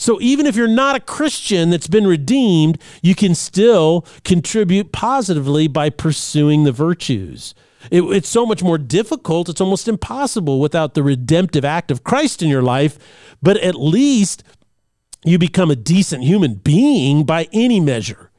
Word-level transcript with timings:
So 0.00 0.18
even 0.22 0.46
if 0.46 0.56
you're 0.56 0.66
not 0.66 0.96
a 0.96 1.00
Christian 1.00 1.68
that's 1.68 1.86
been 1.86 2.06
redeemed, 2.06 2.80
you 3.02 3.14
can 3.14 3.34
still 3.34 4.06
contribute 4.24 4.92
positively 4.92 5.68
by 5.68 5.90
pursuing 5.90 6.64
the 6.64 6.72
virtues. 6.72 7.54
It, 7.90 8.00
it's 8.04 8.28
so 8.28 8.46
much 8.46 8.62
more 8.62 8.78
difficult, 8.78 9.50
it's 9.50 9.60
almost 9.60 9.88
impossible 9.88 10.58
without 10.58 10.94
the 10.94 11.02
redemptive 11.02 11.66
act 11.66 11.90
of 11.90 12.02
Christ 12.02 12.42
in 12.42 12.48
your 12.48 12.62
life, 12.62 12.98
but 13.42 13.58
at 13.58 13.74
least 13.74 14.42
you 15.22 15.36
become 15.36 15.70
a 15.70 15.76
decent 15.76 16.24
human 16.24 16.54
being 16.54 17.24
by 17.24 17.46
any 17.52 17.78
measure. 17.78 18.29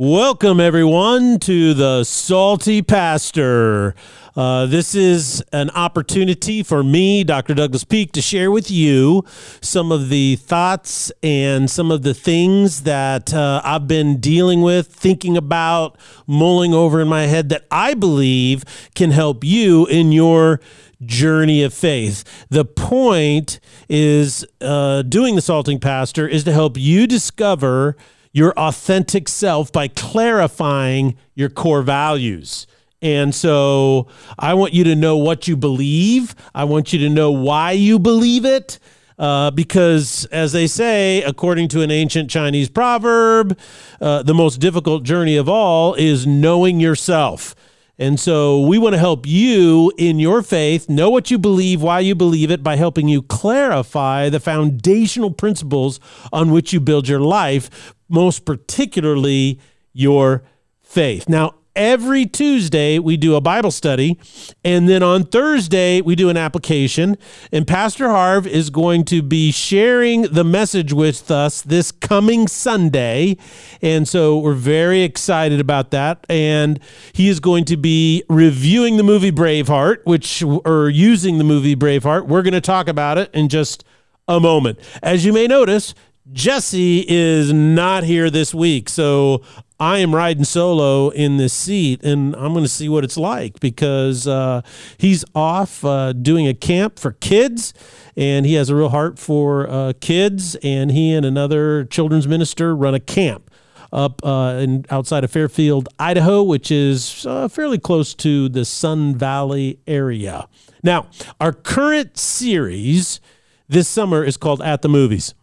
Welcome, 0.00 0.60
everyone, 0.60 1.40
to 1.40 1.74
the 1.74 2.04
Salty 2.04 2.82
Pastor. 2.82 3.96
Uh, 4.36 4.66
this 4.66 4.94
is 4.94 5.42
an 5.52 5.70
opportunity 5.70 6.62
for 6.62 6.84
me, 6.84 7.24
Dr. 7.24 7.52
Douglas 7.52 7.82
Peak, 7.82 8.12
to 8.12 8.22
share 8.22 8.52
with 8.52 8.70
you 8.70 9.24
some 9.60 9.90
of 9.90 10.08
the 10.08 10.36
thoughts 10.36 11.10
and 11.20 11.68
some 11.68 11.90
of 11.90 12.02
the 12.02 12.14
things 12.14 12.84
that 12.84 13.34
uh, 13.34 13.60
I've 13.64 13.88
been 13.88 14.20
dealing 14.20 14.62
with, 14.62 14.86
thinking 14.86 15.36
about, 15.36 15.98
mulling 16.28 16.72
over 16.72 17.00
in 17.00 17.08
my 17.08 17.26
head 17.26 17.48
that 17.48 17.66
I 17.68 17.94
believe 17.94 18.62
can 18.94 19.10
help 19.10 19.42
you 19.42 19.84
in 19.86 20.12
your 20.12 20.60
journey 21.04 21.64
of 21.64 21.74
faith. 21.74 22.22
The 22.50 22.64
point 22.64 23.58
is 23.88 24.46
uh, 24.60 25.02
doing 25.02 25.34
the 25.34 25.42
Salty 25.42 25.76
Pastor 25.76 26.28
is 26.28 26.44
to 26.44 26.52
help 26.52 26.76
you 26.76 27.08
discover 27.08 27.96
your 28.38 28.52
authentic 28.58 29.28
self 29.28 29.70
by 29.70 29.88
clarifying 29.88 31.18
your 31.34 31.50
core 31.50 31.82
values. 31.82 32.66
And 33.02 33.34
so 33.34 34.08
I 34.38 34.54
want 34.54 34.72
you 34.72 34.84
to 34.84 34.96
know 34.96 35.16
what 35.16 35.46
you 35.46 35.56
believe. 35.56 36.34
I 36.54 36.64
want 36.64 36.92
you 36.92 36.98
to 37.00 37.08
know 37.08 37.30
why 37.30 37.72
you 37.72 37.98
believe 37.98 38.44
it. 38.44 38.78
Uh, 39.18 39.50
because, 39.50 40.26
as 40.26 40.52
they 40.52 40.68
say, 40.68 41.22
according 41.24 41.66
to 41.66 41.82
an 41.82 41.90
ancient 41.90 42.30
Chinese 42.30 42.68
proverb, 42.68 43.58
uh, 44.00 44.22
the 44.22 44.34
most 44.34 44.58
difficult 44.58 45.02
journey 45.02 45.36
of 45.36 45.48
all 45.48 45.94
is 45.94 46.24
knowing 46.24 46.78
yourself. 46.78 47.56
And 47.98 48.20
so 48.20 48.60
we 48.60 48.78
want 48.78 48.92
to 48.92 48.98
help 48.98 49.26
you 49.26 49.92
in 49.98 50.20
your 50.20 50.40
faith 50.40 50.88
know 50.88 51.10
what 51.10 51.32
you 51.32 51.38
believe, 51.38 51.82
why 51.82 51.98
you 51.98 52.14
believe 52.14 52.48
it, 52.52 52.62
by 52.62 52.76
helping 52.76 53.08
you 53.08 53.22
clarify 53.22 54.28
the 54.28 54.38
foundational 54.38 55.32
principles 55.32 55.98
on 56.32 56.52
which 56.52 56.72
you 56.72 56.78
build 56.78 57.08
your 57.08 57.18
life, 57.18 57.92
most 58.08 58.44
particularly 58.44 59.60
your 59.92 60.42
faith. 60.82 61.28
Now, 61.28 61.54
every 61.76 62.26
Tuesday 62.26 62.98
we 62.98 63.16
do 63.16 63.36
a 63.36 63.40
Bible 63.40 63.70
study, 63.70 64.18
and 64.64 64.88
then 64.88 65.00
on 65.00 65.22
Thursday 65.22 66.00
we 66.00 66.16
do 66.16 66.28
an 66.28 66.36
application. 66.36 67.16
And 67.52 67.68
Pastor 67.68 68.08
Harv 68.08 68.48
is 68.48 68.68
going 68.68 69.04
to 69.04 69.22
be 69.22 69.52
sharing 69.52 70.22
the 70.22 70.42
message 70.42 70.92
with 70.92 71.30
us 71.30 71.62
this 71.62 71.92
coming 71.92 72.48
Sunday, 72.48 73.36
and 73.80 74.08
so 74.08 74.38
we're 74.38 74.54
very 74.54 75.02
excited 75.02 75.60
about 75.60 75.92
that. 75.92 76.26
And 76.28 76.80
he 77.12 77.28
is 77.28 77.38
going 77.38 77.64
to 77.66 77.76
be 77.76 78.24
reviewing 78.28 78.96
the 78.96 79.04
movie 79.04 79.32
Braveheart, 79.32 79.98
which 80.04 80.42
or 80.42 80.88
using 80.88 81.38
the 81.38 81.44
movie 81.44 81.76
Braveheart. 81.76 82.26
We're 82.26 82.42
going 82.42 82.54
to 82.54 82.60
talk 82.60 82.88
about 82.88 83.18
it 83.18 83.30
in 83.32 83.48
just 83.48 83.84
a 84.26 84.40
moment. 84.40 84.78
As 85.02 85.24
you 85.24 85.32
may 85.32 85.46
notice, 85.46 85.94
Jesse 86.32 87.04
is 87.08 87.52
not 87.52 88.04
here 88.04 88.28
this 88.28 88.52
week, 88.52 88.88
so 88.88 89.42
I 89.80 89.98
am 89.98 90.14
riding 90.14 90.44
solo 90.44 91.08
in 91.08 91.36
this 91.36 91.54
seat, 91.54 92.02
and 92.02 92.34
I'm 92.36 92.52
going 92.52 92.64
to 92.64 92.68
see 92.68 92.88
what 92.88 93.02
it's 93.02 93.16
like 93.16 93.60
because 93.60 94.26
uh, 94.26 94.62
he's 94.98 95.24
off 95.34 95.84
uh, 95.84 96.12
doing 96.12 96.46
a 96.46 96.52
camp 96.52 96.98
for 96.98 97.12
kids, 97.12 97.72
and 98.16 98.44
he 98.44 98.54
has 98.54 98.68
a 98.68 98.76
real 98.76 98.90
heart 98.90 99.18
for 99.18 99.70
uh, 99.70 99.92
kids. 100.00 100.56
And 100.56 100.90
he 100.90 101.14
and 101.14 101.24
another 101.24 101.84
children's 101.84 102.28
minister 102.28 102.76
run 102.76 102.94
a 102.94 103.00
camp 103.00 103.50
up 103.90 104.20
uh, 104.24 104.58
in 104.60 104.84
outside 104.90 105.24
of 105.24 105.30
Fairfield, 105.30 105.88
Idaho, 105.98 106.42
which 106.42 106.70
is 106.70 107.24
uh, 107.24 107.48
fairly 107.48 107.78
close 107.78 108.14
to 108.16 108.48
the 108.48 108.64
Sun 108.64 109.16
Valley 109.16 109.78
area. 109.86 110.48
Now, 110.82 111.06
our 111.40 111.52
current 111.52 112.18
series 112.18 113.20
this 113.68 113.88
summer 113.88 114.24
is 114.24 114.36
called 114.36 114.60
At 114.60 114.82
the 114.82 114.88
Movies. 114.88 115.34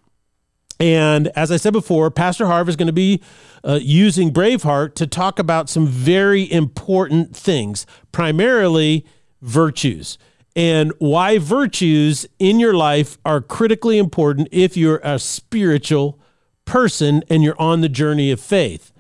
And 0.80 1.30
as 1.30 1.52
I 1.52 1.58
said 1.58 1.74
before, 1.74 2.12
Pastor 2.12 2.48
Harv 2.48 2.68
is 2.68 2.76
going 2.76 2.88
to 2.88 2.94
be 2.94 3.22
uh, 3.64 3.80
using 3.82 4.34
Braveheart 4.34 4.96
to 4.96 5.08
talk 5.08 5.40
about 5.40 5.70
some 5.70 5.88
very 5.88 6.52
important 6.52 7.36
things, 7.36 7.86
primarily 8.12 9.06
virtues, 9.42 10.18
and 10.56 10.92
why 11.00 11.38
virtues 11.38 12.26
in 12.40 12.60
your 12.60 12.74
life 12.74 13.18
are 13.26 13.42
critically 13.42 13.98
important 13.98 14.48
if 14.52 14.76
you're 14.76 15.02
a 15.04 15.20
spiritual 15.20 16.20
person 16.66 17.24
and 17.30 17.44
you're 17.44 17.60
on 17.60 17.82
the 17.82 17.90
journey 17.90 18.32
of 18.32 18.40
faith. 18.40 18.92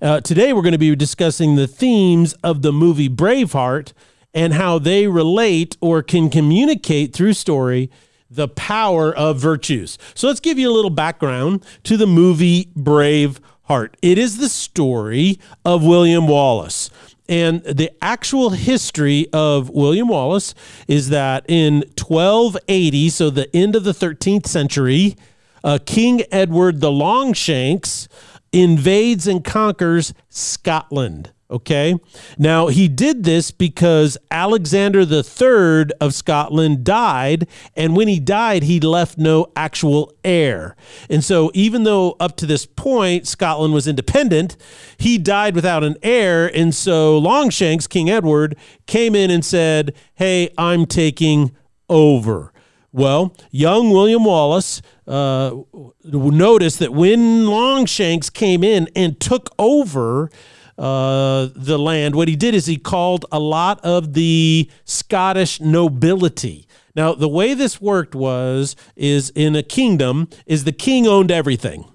Uh, 0.00 0.20
today, 0.20 0.52
we're 0.52 0.62
going 0.62 0.72
to 0.72 0.78
be 0.78 0.94
discussing 0.94 1.56
the 1.56 1.66
themes 1.66 2.34
of 2.44 2.62
the 2.62 2.72
movie 2.72 3.08
Braveheart 3.08 3.92
and 4.34 4.54
how 4.54 4.78
they 4.78 5.06
relate 5.06 5.76
or 5.80 6.02
can 6.02 6.30
communicate 6.30 7.12
through 7.12 7.32
story 7.32 7.90
the 8.34 8.48
power 8.48 9.14
of 9.14 9.38
virtues. 9.38 9.98
So 10.14 10.26
let's 10.26 10.40
give 10.40 10.58
you 10.58 10.70
a 10.70 10.72
little 10.72 10.90
background 10.90 11.64
to 11.84 11.96
the 11.96 12.06
movie 12.06 12.70
Braveheart. 12.76 13.94
It 14.00 14.18
is 14.18 14.38
the 14.38 14.48
story 14.48 15.38
of 15.64 15.84
William 15.84 16.26
Wallace. 16.26 16.90
And 17.28 17.62
the 17.62 17.90
actual 18.02 18.50
history 18.50 19.26
of 19.32 19.70
William 19.70 20.08
Wallace 20.08 20.54
is 20.88 21.10
that 21.10 21.44
in 21.48 21.84
1280, 21.98 23.08
so 23.10 23.30
the 23.30 23.54
end 23.54 23.76
of 23.76 23.84
the 23.84 23.92
13th 23.92 24.46
century, 24.46 25.16
uh, 25.62 25.78
King 25.84 26.22
Edward 26.32 26.80
the 26.80 26.90
Longshanks 26.90 28.08
invades 28.52 29.26
and 29.26 29.44
conquers 29.44 30.12
Scotland. 30.28 31.32
Okay. 31.52 31.96
Now, 32.38 32.68
he 32.68 32.88
did 32.88 33.24
this 33.24 33.50
because 33.50 34.16
Alexander 34.30 35.00
III 35.02 35.92
of 36.00 36.14
Scotland 36.14 36.82
died. 36.82 37.46
And 37.76 37.94
when 37.94 38.08
he 38.08 38.18
died, 38.18 38.62
he 38.62 38.80
left 38.80 39.18
no 39.18 39.52
actual 39.54 40.14
heir. 40.24 40.74
And 41.10 41.22
so, 41.22 41.50
even 41.52 41.84
though 41.84 42.16
up 42.18 42.36
to 42.38 42.46
this 42.46 42.64
point 42.64 43.26
Scotland 43.28 43.74
was 43.74 43.86
independent, 43.86 44.56
he 44.96 45.18
died 45.18 45.54
without 45.54 45.84
an 45.84 45.96
heir. 46.02 46.46
And 46.56 46.74
so, 46.74 47.18
Longshanks, 47.18 47.86
King 47.86 48.08
Edward, 48.08 48.56
came 48.86 49.14
in 49.14 49.30
and 49.30 49.44
said, 49.44 49.94
Hey, 50.14 50.48
I'm 50.56 50.86
taking 50.86 51.54
over. 51.90 52.52
Well, 52.94 53.34
young 53.50 53.90
William 53.90 54.24
Wallace 54.24 54.82
uh, 55.06 55.56
noticed 56.04 56.78
that 56.78 56.92
when 56.92 57.46
Longshanks 57.46 58.30
came 58.30 58.62
in 58.62 58.88
and 58.94 59.18
took 59.18 59.48
over, 59.58 60.30
uh, 60.78 61.48
the 61.54 61.78
land, 61.78 62.14
what 62.14 62.28
he 62.28 62.36
did 62.36 62.54
is 62.54 62.66
he 62.66 62.76
called 62.76 63.26
a 63.30 63.38
lot 63.38 63.80
of 63.84 64.14
the 64.14 64.70
Scottish 64.84 65.60
nobility. 65.60 66.66
Now, 66.94 67.14
the 67.14 67.28
way 67.28 67.54
this 67.54 67.80
worked 67.80 68.14
was 68.14 68.76
is 68.96 69.30
in 69.34 69.56
a 69.56 69.62
kingdom 69.62 70.28
is 70.46 70.64
the 70.64 70.72
king 70.72 71.06
owned 71.06 71.30
everything 71.30 71.91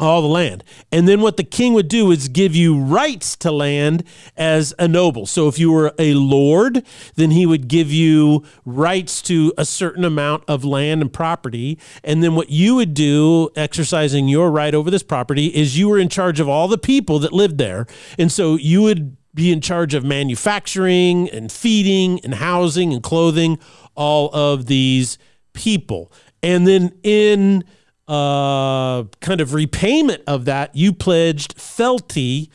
all 0.00 0.22
the 0.22 0.28
land. 0.28 0.64
And 0.90 1.06
then 1.06 1.20
what 1.20 1.36
the 1.36 1.44
king 1.44 1.74
would 1.74 1.88
do 1.88 2.10
is 2.10 2.28
give 2.28 2.56
you 2.56 2.78
rights 2.78 3.36
to 3.36 3.52
land 3.52 4.02
as 4.36 4.74
a 4.78 4.88
noble. 4.88 5.26
So 5.26 5.46
if 5.46 5.58
you 5.58 5.70
were 5.70 5.92
a 5.98 6.14
lord, 6.14 6.84
then 7.16 7.30
he 7.30 7.46
would 7.46 7.68
give 7.68 7.92
you 7.92 8.44
rights 8.64 9.22
to 9.22 9.52
a 9.58 9.64
certain 9.64 10.04
amount 10.04 10.44
of 10.48 10.64
land 10.64 11.02
and 11.02 11.12
property. 11.12 11.78
And 12.02 12.22
then 12.22 12.34
what 12.34 12.50
you 12.50 12.74
would 12.76 12.94
do, 12.94 13.50
exercising 13.54 14.28
your 14.28 14.50
right 14.50 14.74
over 14.74 14.90
this 14.90 15.02
property, 15.02 15.46
is 15.48 15.78
you 15.78 15.88
were 15.88 15.98
in 15.98 16.08
charge 16.08 16.40
of 16.40 16.48
all 16.48 16.66
the 16.66 16.78
people 16.78 17.18
that 17.20 17.32
lived 17.32 17.58
there. 17.58 17.86
And 18.18 18.32
so 18.32 18.56
you 18.56 18.82
would 18.82 19.16
be 19.34 19.52
in 19.52 19.60
charge 19.60 19.94
of 19.94 20.04
manufacturing 20.04 21.30
and 21.30 21.52
feeding 21.52 22.20
and 22.24 22.34
housing 22.34 22.92
and 22.92 23.02
clothing 23.02 23.58
all 23.94 24.28
of 24.34 24.66
these 24.66 25.18
people. 25.52 26.10
And 26.42 26.66
then 26.66 26.92
in 27.02 27.64
uh, 28.10 29.04
kind 29.20 29.40
of 29.40 29.54
repayment 29.54 30.22
of 30.26 30.44
that, 30.44 30.74
you 30.74 30.92
pledged 30.92 31.54
fealty 31.60 32.50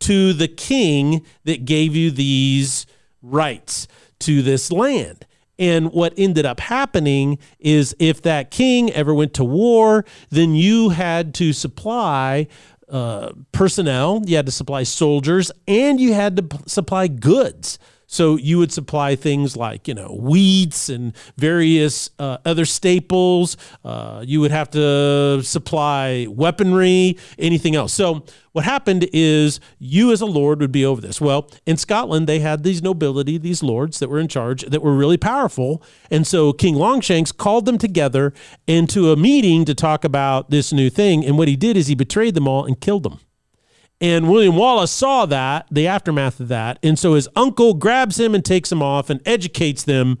to 0.00 0.32
the 0.32 0.48
king 0.48 1.26
that 1.44 1.66
gave 1.66 1.94
you 1.94 2.10
these 2.10 2.86
rights 3.20 3.86
to 4.20 4.40
this 4.40 4.72
land. 4.72 5.26
And 5.58 5.92
what 5.92 6.14
ended 6.16 6.46
up 6.46 6.60
happening 6.60 7.38
is 7.58 7.94
if 7.98 8.22
that 8.22 8.50
king 8.50 8.90
ever 8.92 9.12
went 9.12 9.34
to 9.34 9.44
war, 9.44 10.06
then 10.30 10.54
you 10.54 10.88
had 10.88 11.34
to 11.34 11.52
supply 11.52 12.46
uh, 12.88 13.32
personnel, 13.52 14.22
you 14.24 14.36
had 14.36 14.46
to 14.46 14.52
supply 14.52 14.84
soldiers, 14.84 15.52
and 15.66 16.00
you 16.00 16.14
had 16.14 16.36
to 16.36 16.42
p- 16.44 16.58
supply 16.66 17.08
goods. 17.08 17.78
So 18.10 18.36
you 18.36 18.56
would 18.56 18.72
supply 18.72 19.16
things 19.16 19.54
like, 19.54 19.86
you 19.86 19.92
know, 19.92 20.08
wheats 20.08 20.88
and 20.88 21.14
various 21.36 22.08
uh, 22.18 22.38
other 22.46 22.64
staples. 22.64 23.58
Uh, 23.84 24.24
you 24.26 24.40
would 24.40 24.50
have 24.50 24.70
to 24.70 25.42
supply 25.42 26.26
weaponry, 26.30 27.18
anything 27.38 27.76
else. 27.76 27.92
So 27.92 28.24
what 28.52 28.64
happened 28.64 29.10
is 29.12 29.60
you 29.78 30.10
as 30.10 30.22
a 30.22 30.26
lord 30.26 30.60
would 30.60 30.72
be 30.72 30.86
over 30.86 31.02
this. 31.02 31.20
Well, 31.20 31.50
in 31.66 31.76
Scotland, 31.76 32.26
they 32.26 32.38
had 32.38 32.62
these 32.62 32.82
nobility, 32.82 33.36
these 33.36 33.62
lords 33.62 33.98
that 33.98 34.08
were 34.08 34.18
in 34.18 34.28
charge 34.28 34.62
that 34.62 34.80
were 34.80 34.94
really 34.94 35.18
powerful. 35.18 35.82
And 36.10 36.26
so 36.26 36.54
King 36.54 36.76
Longshanks 36.76 37.30
called 37.30 37.66
them 37.66 37.76
together 37.76 38.32
into 38.66 39.12
a 39.12 39.16
meeting 39.16 39.66
to 39.66 39.74
talk 39.74 40.02
about 40.02 40.48
this 40.48 40.72
new 40.72 40.88
thing. 40.88 41.26
And 41.26 41.36
what 41.36 41.46
he 41.46 41.56
did 41.56 41.76
is 41.76 41.88
he 41.88 41.94
betrayed 41.94 42.34
them 42.34 42.48
all 42.48 42.64
and 42.64 42.80
killed 42.80 43.02
them. 43.02 43.20
And 44.00 44.30
William 44.30 44.56
Wallace 44.56 44.92
saw 44.92 45.26
that, 45.26 45.66
the 45.70 45.86
aftermath 45.86 46.38
of 46.38 46.48
that. 46.48 46.78
And 46.82 46.98
so 46.98 47.14
his 47.14 47.28
uncle 47.34 47.74
grabs 47.74 48.18
him 48.18 48.34
and 48.34 48.44
takes 48.44 48.70
him 48.70 48.82
off 48.82 49.10
and 49.10 49.20
educates 49.26 49.82
them 49.82 50.18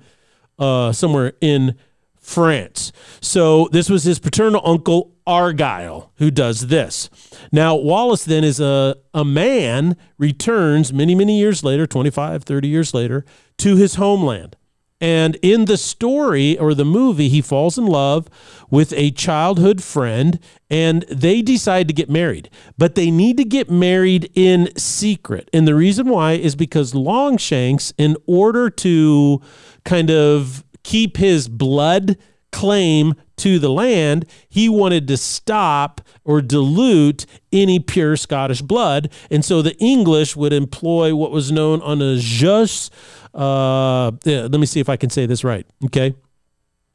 uh, 0.58 0.92
somewhere 0.92 1.34
in 1.40 1.76
France. 2.16 2.92
So 3.20 3.68
this 3.72 3.88
was 3.88 4.04
his 4.04 4.18
paternal 4.18 4.60
uncle, 4.64 5.14
Argyle, 5.26 6.12
who 6.16 6.30
does 6.30 6.66
this. 6.66 7.08
Now, 7.52 7.76
Wallace 7.76 8.24
then 8.24 8.44
is 8.44 8.60
a, 8.60 8.96
a 9.14 9.24
man, 9.24 9.96
returns 10.18 10.92
many, 10.92 11.14
many 11.14 11.38
years 11.38 11.62
later, 11.62 11.86
25, 11.86 12.44
30 12.44 12.68
years 12.68 12.92
later, 12.92 13.24
to 13.58 13.76
his 13.76 13.94
homeland. 13.94 14.56
And 15.00 15.36
in 15.42 15.66
the 15.66 15.76
story 15.76 16.58
or 16.58 16.74
the 16.74 16.84
movie, 16.84 17.28
he 17.28 17.40
falls 17.40 17.78
in 17.78 17.86
love 17.86 18.28
with 18.68 18.92
a 18.94 19.12
childhood 19.12 19.82
friend 19.82 20.40
and 20.68 21.02
they 21.04 21.40
decide 21.40 21.86
to 21.88 21.94
get 21.94 22.10
married. 22.10 22.50
But 22.76 22.96
they 22.96 23.10
need 23.10 23.36
to 23.36 23.44
get 23.44 23.70
married 23.70 24.30
in 24.34 24.74
secret. 24.76 25.48
And 25.52 25.68
the 25.68 25.74
reason 25.74 26.08
why 26.08 26.32
is 26.32 26.56
because 26.56 26.94
Longshanks, 26.94 27.92
in 27.96 28.16
order 28.26 28.70
to 28.70 29.40
kind 29.84 30.10
of 30.10 30.64
keep 30.82 31.16
his 31.16 31.48
blood 31.48 32.16
claim 32.50 33.14
to 33.36 33.58
the 33.58 33.70
land, 33.70 34.26
he 34.48 34.68
wanted 34.68 35.06
to 35.08 35.16
stop 35.16 36.00
or 36.24 36.42
dilute 36.42 37.24
any 37.52 37.78
pure 37.78 38.16
Scottish 38.16 38.62
blood. 38.62 39.12
And 39.30 39.44
so 39.44 39.62
the 39.62 39.76
English 39.78 40.34
would 40.34 40.52
employ 40.52 41.14
what 41.14 41.30
was 41.30 41.52
known 41.52 41.80
on 41.82 42.02
a 42.02 42.16
jus 42.18 42.90
uh, 43.34 44.12
yeah, 44.24 44.42
let 44.42 44.58
me 44.58 44.66
see 44.66 44.80
if 44.80 44.88
I 44.88 44.96
can 44.96 45.10
say 45.10 45.26
this 45.26 45.44
right. 45.44 45.66
Okay. 45.86 46.14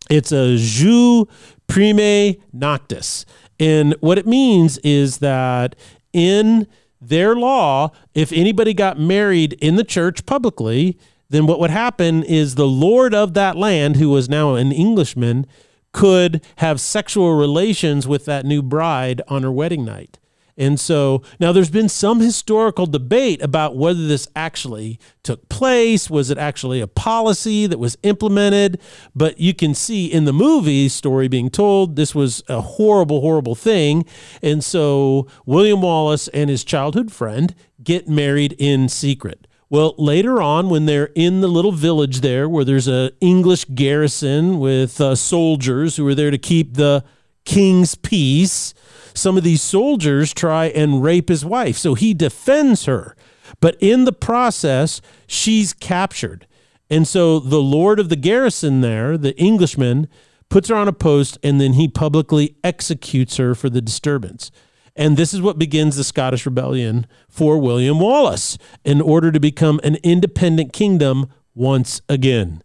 It's 0.10 0.32
a 0.32 0.58
jus 0.58 1.26
primae 1.68 2.42
noctis. 2.52 3.26
And 3.60 3.96
what 4.00 4.18
it 4.18 4.28
means 4.28 4.78
is 4.80 5.20
that 5.20 5.76
in 6.12 6.68
their 7.00 7.36
law, 7.36 7.92
if 8.14 8.32
anybody 8.32 8.74
got 8.74 9.00
married 9.00 9.54
in 9.54 9.76
the 9.76 9.84
church 9.84 10.26
publicly, 10.26 10.98
then 11.30 11.46
what 11.46 11.60
would 11.60 11.70
happen 11.70 12.24
is 12.24 12.56
the 12.56 12.68
lord 12.68 13.14
of 13.14 13.34
that 13.34 13.56
land, 13.56 13.96
who 13.98 14.10
was 14.10 14.30
now 14.30 14.56
an 14.56 14.72
Englishman, 14.72 15.46
could 15.92 16.44
have 16.58 16.82
sexual 16.82 17.36
relations 17.36 18.08
with 18.08 18.26
that 18.26 18.46
new 18.46 18.62
bride 18.62 19.22
on 19.28 19.44
her 19.44 19.52
wedding 19.52 19.86
night. 19.86 20.20
And 20.58 20.80
so 20.80 21.24
now 21.40 21.52
there's 21.52 21.72
been 21.72 21.90
some 21.90 22.20
historical 22.20 22.86
debate 22.86 23.42
about 23.42 23.76
whether 23.76 24.06
this 24.06 24.28
actually 24.36 25.00
took 25.24 25.50
place. 25.50 26.10
Was 26.10 26.30
it 26.30 26.38
actually 26.38 26.80
a 26.80 26.88
policy 26.88 27.66
that 27.66 27.80
was 27.80 27.98
implemented? 28.04 28.80
But 29.16 29.40
you 29.40 29.54
can 29.54 29.74
see 29.74 30.06
in 30.06 30.26
the 30.26 30.34
movie 30.34 30.90
story 30.90 31.28
being 31.28 31.50
told, 31.50 31.96
this 31.96 32.14
was 32.14 32.44
a 32.48 32.62
horrible, 32.62 33.22
horrible 33.22 33.56
thing. 33.56 34.06
And 34.42 34.64
so 34.64 35.28
William 35.46 35.82
Wallace 35.82 36.28
and 36.30 36.50
his 36.50 36.64
childhood 36.64 37.12
friend 37.12 37.56
get 37.84 38.08
married 38.08 38.56
in 38.60 38.90
secret. 38.90 39.48
Well, 39.70 39.96
later 39.98 40.40
on, 40.40 40.70
when 40.70 40.86
they're 40.86 41.10
in 41.16 41.42
the 41.42 41.48
little 41.48 41.72
village 41.72 42.22
there, 42.22 42.48
where 42.48 42.64
there's 42.64 42.88
a 42.88 43.12
English 43.22 43.66
garrison 43.74 44.60
with 44.60 45.02
uh, 45.02 45.16
soldiers 45.16 45.96
who 45.96 46.06
are 46.08 46.14
there 46.14 46.30
to 46.30 46.38
keep 46.38 46.76
the 46.76 47.04
king's 47.44 47.96
peace, 47.96 48.76
some 49.14 49.38
of 49.38 49.44
these 49.44 49.62
soldiers 49.62 50.34
try 50.34 50.66
and 50.66 51.04
rape 51.04 51.30
his 51.30 51.46
wife. 51.46 51.78
So 51.78 51.94
he 51.94 52.14
defends 52.14 52.86
her. 52.86 53.16
But 53.60 53.78
in 53.80 54.06
the 54.06 54.14
process, 54.14 55.02
she's 55.28 55.74
captured. 55.74 56.48
And 56.90 57.08
so 57.08 57.40
the 57.40 57.62
lord 57.62 58.00
of 58.00 58.10
the 58.10 58.16
garrison 58.16 58.82
there, 58.82 59.18
the 59.18 59.38
Englishman, 59.38 60.08
puts 60.50 60.70
her 60.70 60.76
on 60.76 60.88
a 60.88 60.94
post 60.94 61.38
and 61.44 61.60
then 61.60 61.74
he 61.74 61.88
publicly 61.88 62.56
executes 62.64 63.38
her 63.38 63.56
for 63.56 63.70
the 63.70 63.82
disturbance. 63.82 64.52
And 64.96 65.18
this 65.18 65.34
is 65.34 65.42
what 65.42 65.58
begins 65.58 65.96
the 65.96 66.04
Scottish 66.04 66.46
Rebellion 66.46 67.08
for 67.28 67.58
William 67.58 68.00
Wallace 68.00 68.58
in 68.84 69.02
order 69.02 69.32
to 69.32 69.40
become 69.40 69.80
an 69.84 69.98
independent 70.04 70.72
kingdom 70.72 71.32
once 71.56 72.02
again. 72.08 72.63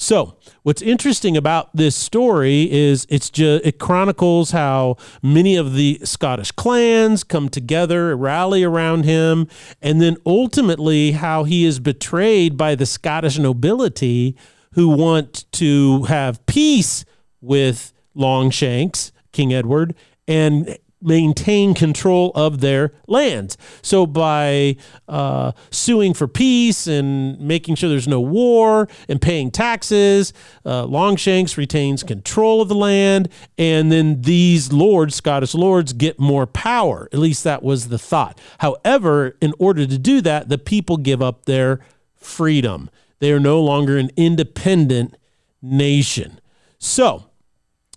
So, 0.00 0.36
what's 0.62 0.80
interesting 0.80 1.36
about 1.36 1.74
this 1.74 1.96
story 1.96 2.70
is 2.70 3.04
it's 3.10 3.28
just 3.28 3.66
it 3.66 3.80
chronicles 3.80 4.52
how 4.52 4.96
many 5.24 5.56
of 5.56 5.74
the 5.74 5.98
Scottish 6.04 6.52
clans 6.52 7.24
come 7.24 7.48
together, 7.48 8.16
rally 8.16 8.62
around 8.62 9.04
him, 9.04 9.48
and 9.82 10.00
then 10.00 10.16
ultimately 10.24 11.10
how 11.10 11.42
he 11.42 11.64
is 11.64 11.80
betrayed 11.80 12.56
by 12.56 12.76
the 12.76 12.86
Scottish 12.86 13.38
nobility 13.38 14.36
who 14.74 14.88
want 14.88 15.50
to 15.52 16.04
have 16.04 16.46
peace 16.46 17.04
with 17.40 17.92
Longshanks, 18.14 19.10
King 19.32 19.52
Edward, 19.52 19.96
and 20.28 20.78
maintain 21.00 21.74
control 21.74 22.32
of 22.34 22.60
their 22.60 22.92
lands. 23.06 23.56
So 23.82 24.06
by 24.06 24.76
uh, 25.06 25.52
suing 25.70 26.14
for 26.14 26.26
peace 26.26 26.86
and 26.86 27.38
making 27.40 27.76
sure 27.76 27.88
there's 27.88 28.08
no 28.08 28.20
war 28.20 28.88
and 29.08 29.20
paying 29.20 29.50
taxes, 29.50 30.32
uh, 30.66 30.84
Longshanks 30.86 31.56
retains 31.56 32.02
control 32.02 32.60
of 32.60 32.68
the 32.68 32.74
land, 32.74 33.28
and 33.56 33.92
then 33.92 34.22
these 34.22 34.72
lords, 34.72 35.14
Scottish 35.14 35.54
lords, 35.54 35.92
get 35.92 36.18
more 36.18 36.46
power. 36.46 37.08
At 37.12 37.18
least 37.18 37.44
that 37.44 37.62
was 37.62 37.88
the 37.88 37.98
thought. 37.98 38.40
However, 38.58 39.36
in 39.40 39.54
order 39.58 39.86
to 39.86 39.98
do 39.98 40.20
that, 40.22 40.48
the 40.48 40.58
people 40.58 40.96
give 40.96 41.22
up 41.22 41.44
their 41.44 41.80
freedom. 42.16 42.90
They 43.20 43.32
are 43.32 43.40
no 43.40 43.60
longer 43.60 43.96
an 43.96 44.10
independent 44.16 45.16
nation. 45.62 46.40
So, 46.78 47.26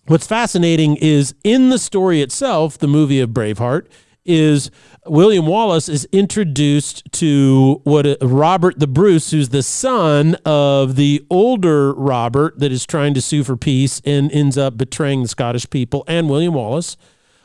what's 0.08 0.28
fascinating 0.28 0.98
is 0.98 1.34
in 1.44 1.70
the 1.70 1.80
story 1.80 2.22
itself, 2.22 2.78
the 2.78 2.88
movie 2.88 3.20
of 3.20 3.30
Braveheart, 3.30 3.88
is 4.26 4.70
William 5.08 5.48
Wallace 5.48 5.90
is 5.90 6.08
introduced 6.12 7.12
to 7.14 7.82
what 7.84 8.06
uh, 8.06 8.16
Robert 8.22 8.80
the 8.80 8.88
Bruce, 8.88 9.32
who's 9.32 9.50
the 9.50 9.64
son 9.64 10.36
of 10.46 10.96
the 10.96 11.26
older 11.30 11.94
Robert 11.94 12.60
that 12.60 12.72
is 12.72 12.86
trying 12.86 13.14
to 13.16 13.22
sue 13.22 13.44
for 13.44 13.58
peace 13.58 14.02
and 14.06 14.32
ends 14.32 14.58
up 14.58 14.78
betraying 14.78 15.24
the 15.24 15.28
Scottish 15.28 15.70
people, 15.70 16.04
and 16.08 16.30
William 16.30 16.54
Wallace. 16.54 16.98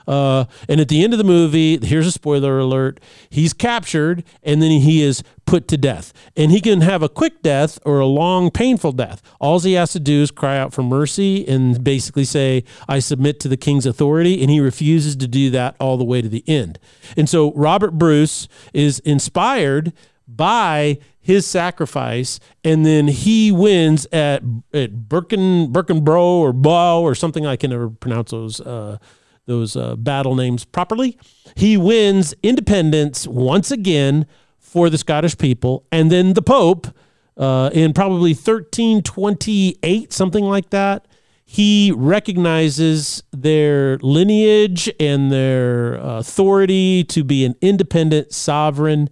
Uh, 0.06 0.44
and 0.68 0.80
at 0.80 0.88
the 0.88 1.02
end 1.02 1.12
of 1.12 1.18
the 1.18 1.24
movie, 1.24 1.78
here's 1.84 2.06
a 2.06 2.12
spoiler 2.12 2.58
alert: 2.58 3.00
he's 3.30 3.52
captured, 3.52 4.24
and 4.42 4.62
then 4.62 4.70
he 4.70 5.02
is 5.02 5.22
put 5.46 5.68
to 5.68 5.76
death. 5.76 6.12
And 6.36 6.50
he 6.50 6.60
can 6.60 6.80
have 6.80 7.02
a 7.02 7.08
quick 7.08 7.42
death 7.42 7.78
or 7.84 8.00
a 8.00 8.06
long, 8.06 8.50
painful 8.50 8.92
death. 8.92 9.22
All 9.40 9.58
he 9.60 9.74
has 9.74 9.92
to 9.92 10.00
do 10.00 10.22
is 10.22 10.30
cry 10.30 10.58
out 10.58 10.72
for 10.72 10.82
mercy 10.82 11.46
and 11.46 11.82
basically 11.82 12.24
say, 12.24 12.64
"I 12.88 12.98
submit 12.98 13.40
to 13.40 13.48
the 13.48 13.56
king's 13.56 13.86
authority," 13.86 14.42
and 14.42 14.50
he 14.50 14.60
refuses 14.60 15.16
to 15.16 15.28
do 15.28 15.50
that 15.50 15.76
all 15.80 15.96
the 15.96 16.04
way 16.04 16.22
to 16.22 16.28
the 16.28 16.44
end. 16.46 16.78
And 17.16 17.28
so 17.28 17.52
Robert 17.54 17.92
Bruce 17.92 18.48
is 18.72 18.98
inspired 19.00 19.92
by 20.28 20.98
his 21.20 21.46
sacrifice, 21.46 22.38
and 22.62 22.86
then 22.86 23.08
he 23.08 23.50
wins 23.50 24.06
at 24.12 24.42
at 24.72 25.08
Birken 25.08 25.72
Birkenbro 25.72 26.20
or 26.20 26.52
Bow 26.52 27.02
or 27.02 27.14
something. 27.14 27.44
I 27.44 27.56
can 27.56 27.70
never 27.70 27.88
pronounce 27.88 28.30
those. 28.30 28.60
Uh, 28.60 28.98
those 29.46 29.76
uh, 29.76 29.96
battle 29.96 30.34
names 30.34 30.64
properly. 30.64 31.18
He 31.54 31.76
wins 31.76 32.34
independence 32.42 33.26
once 33.26 33.70
again 33.70 34.26
for 34.58 34.90
the 34.90 34.98
Scottish 34.98 35.38
people. 35.38 35.86
And 35.90 36.10
then 36.10 36.34
the 36.34 36.42
Pope, 36.42 36.88
uh, 37.36 37.70
in 37.72 37.92
probably 37.92 38.32
1328, 38.32 40.12
something 40.12 40.44
like 40.44 40.70
that, 40.70 41.06
he 41.44 41.92
recognizes 41.96 43.22
their 43.30 43.98
lineage 43.98 44.90
and 44.98 45.30
their 45.30 45.94
authority 45.94 47.04
to 47.04 47.22
be 47.22 47.44
an 47.44 47.54
independent, 47.60 48.32
sovereign 48.32 49.08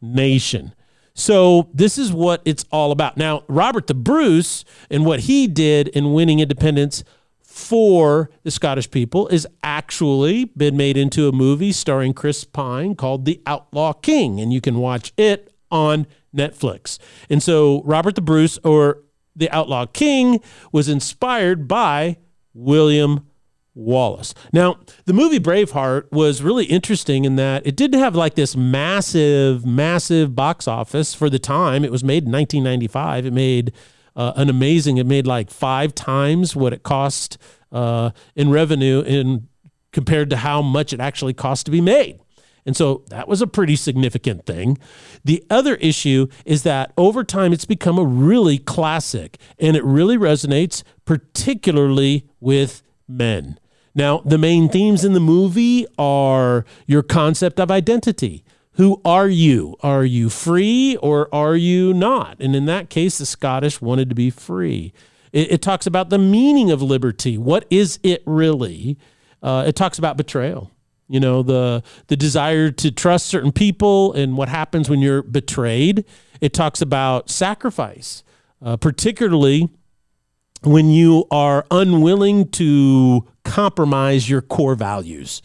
nation. 0.00 0.74
So 1.12 1.68
this 1.72 1.98
is 1.98 2.10
what 2.10 2.40
it's 2.46 2.64
all 2.72 2.90
about. 2.90 3.16
Now, 3.16 3.44
Robert 3.48 3.86
the 3.86 3.94
Bruce 3.94 4.64
and 4.90 5.04
what 5.04 5.20
he 5.20 5.46
did 5.46 5.88
in 5.88 6.14
winning 6.14 6.40
independence 6.40 7.04
for 7.54 8.30
the 8.42 8.50
Scottish 8.50 8.90
people 8.90 9.28
is 9.28 9.46
actually 9.62 10.46
been 10.46 10.76
made 10.76 10.96
into 10.96 11.28
a 11.28 11.32
movie 11.32 11.70
starring 11.70 12.12
Chris 12.12 12.42
Pine 12.42 12.96
called 12.96 13.26
The 13.26 13.40
Outlaw 13.46 13.92
King, 13.92 14.40
and 14.40 14.52
you 14.52 14.60
can 14.60 14.78
watch 14.78 15.12
it 15.16 15.54
on 15.70 16.08
Netflix. 16.36 16.98
And 17.30 17.40
so 17.40 17.80
Robert 17.84 18.16
the 18.16 18.22
Bruce 18.22 18.58
or 18.64 19.04
The 19.36 19.48
Outlaw 19.50 19.86
King 19.86 20.40
was 20.72 20.88
inspired 20.88 21.68
by 21.68 22.16
William 22.54 23.24
Wallace. 23.72 24.34
Now, 24.52 24.80
the 25.04 25.12
movie 25.12 25.38
Braveheart 25.38 26.10
was 26.10 26.42
really 26.42 26.64
interesting 26.64 27.24
in 27.24 27.36
that 27.36 27.64
it 27.64 27.76
didn't 27.76 28.00
have 28.00 28.16
like 28.16 28.34
this 28.34 28.56
massive, 28.56 29.64
massive 29.64 30.34
box 30.34 30.66
office 30.66 31.14
for 31.14 31.30
the 31.30 31.38
time. 31.38 31.84
It 31.84 31.92
was 31.92 32.02
made 32.02 32.24
in 32.24 32.32
1995. 32.32 33.26
It 33.26 33.32
made 33.32 33.72
uh, 34.16 34.32
an 34.36 34.48
amazing, 34.48 34.98
it 34.98 35.06
made 35.06 35.26
like 35.26 35.50
five 35.50 35.94
times 35.94 36.54
what 36.54 36.72
it 36.72 36.82
cost 36.82 37.38
uh, 37.72 38.10
in 38.34 38.50
revenue 38.50 39.02
in 39.02 39.48
compared 39.92 40.30
to 40.30 40.36
how 40.36 40.60
much 40.60 40.92
it 40.92 41.00
actually 41.00 41.34
cost 41.34 41.66
to 41.66 41.70
be 41.70 41.80
made. 41.80 42.18
And 42.66 42.76
so 42.76 43.04
that 43.08 43.28
was 43.28 43.42
a 43.42 43.46
pretty 43.46 43.76
significant 43.76 44.46
thing. 44.46 44.78
The 45.24 45.44
other 45.50 45.74
issue 45.76 46.28
is 46.44 46.62
that 46.62 46.92
over 46.96 47.22
time 47.22 47.52
it's 47.52 47.66
become 47.66 47.98
a 47.98 48.04
really 48.04 48.58
classic 48.58 49.38
and 49.58 49.76
it 49.76 49.84
really 49.84 50.16
resonates 50.16 50.82
particularly 51.04 52.26
with 52.40 52.82
men. 53.06 53.58
Now, 53.94 54.18
the 54.24 54.38
main 54.38 54.68
themes 54.68 55.04
in 55.04 55.12
the 55.12 55.20
movie 55.20 55.86
are 55.98 56.64
your 56.86 57.02
concept 57.02 57.60
of 57.60 57.70
identity. 57.70 58.44
Who 58.74 59.00
are 59.04 59.28
you? 59.28 59.76
Are 59.82 60.04
you 60.04 60.28
free 60.28 60.96
or 60.96 61.32
are 61.32 61.56
you 61.56 61.94
not? 61.94 62.36
And 62.40 62.56
in 62.56 62.66
that 62.66 62.90
case, 62.90 63.18
the 63.18 63.26
Scottish 63.26 63.80
wanted 63.80 64.08
to 64.08 64.14
be 64.14 64.30
free. 64.30 64.92
It, 65.32 65.52
it 65.52 65.62
talks 65.62 65.86
about 65.86 66.10
the 66.10 66.18
meaning 66.18 66.70
of 66.70 66.82
liberty. 66.82 67.38
What 67.38 67.66
is 67.70 67.98
it 68.02 68.22
really? 68.26 68.98
Uh, 69.42 69.64
it 69.66 69.76
talks 69.76 69.98
about 69.98 70.16
betrayal. 70.16 70.70
You 71.06 71.20
know, 71.20 71.42
the 71.42 71.82
the 72.06 72.16
desire 72.16 72.70
to 72.70 72.90
trust 72.90 73.26
certain 73.26 73.52
people 73.52 74.14
and 74.14 74.36
what 74.38 74.48
happens 74.48 74.88
when 74.88 75.00
you're 75.00 75.22
betrayed. 75.22 76.04
It 76.40 76.54
talks 76.54 76.80
about 76.80 77.28
sacrifice, 77.28 78.24
uh, 78.62 78.78
particularly 78.78 79.68
when 80.62 80.88
you 80.88 81.26
are 81.30 81.66
unwilling 81.70 82.48
to 82.52 83.28
compromise 83.44 84.30
your 84.30 84.40
core 84.40 84.74
values. 84.74 85.42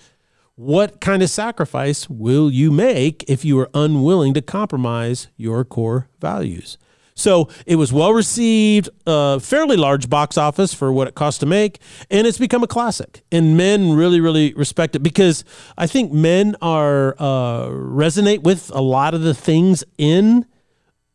What 0.60 1.00
kind 1.00 1.24
of 1.24 1.30
sacrifice 1.30 2.10
will 2.10 2.52
you 2.52 2.70
make 2.70 3.24
if 3.30 3.46
you 3.46 3.58
are 3.60 3.70
unwilling 3.74 4.34
to 4.34 4.42
compromise 4.42 5.30
your 5.38 5.64
core 5.64 6.10
values? 6.20 6.78
So 7.16 7.48
it 7.66 7.78
was 7.78 7.94
well 7.94 8.12
received, 8.12 8.90
uh, 9.08 9.40
fairly 9.40 9.78
large 9.78 10.10
box 10.10 10.38
office 10.38 10.74
for 10.74 10.92
what 10.92 11.08
it 11.08 11.16
cost 11.16 11.40
to 11.40 11.46
make, 11.46 11.80
and 12.12 12.28
it's 12.28 12.38
become 12.38 12.62
a 12.62 12.68
classic. 12.68 13.24
And 13.32 13.56
men 13.56 13.94
really, 13.94 14.20
really 14.20 14.54
respect 14.54 14.98
it 14.98 15.00
because 15.00 15.46
I 15.78 15.88
think 15.88 16.12
men 16.12 16.58
are 16.62 17.16
uh, 17.18 17.68
resonate 17.68 18.44
with 18.44 18.70
a 18.76 18.82
lot 18.82 19.14
of 19.14 19.22
the 19.22 19.34
things 19.34 19.86
in 19.98 20.46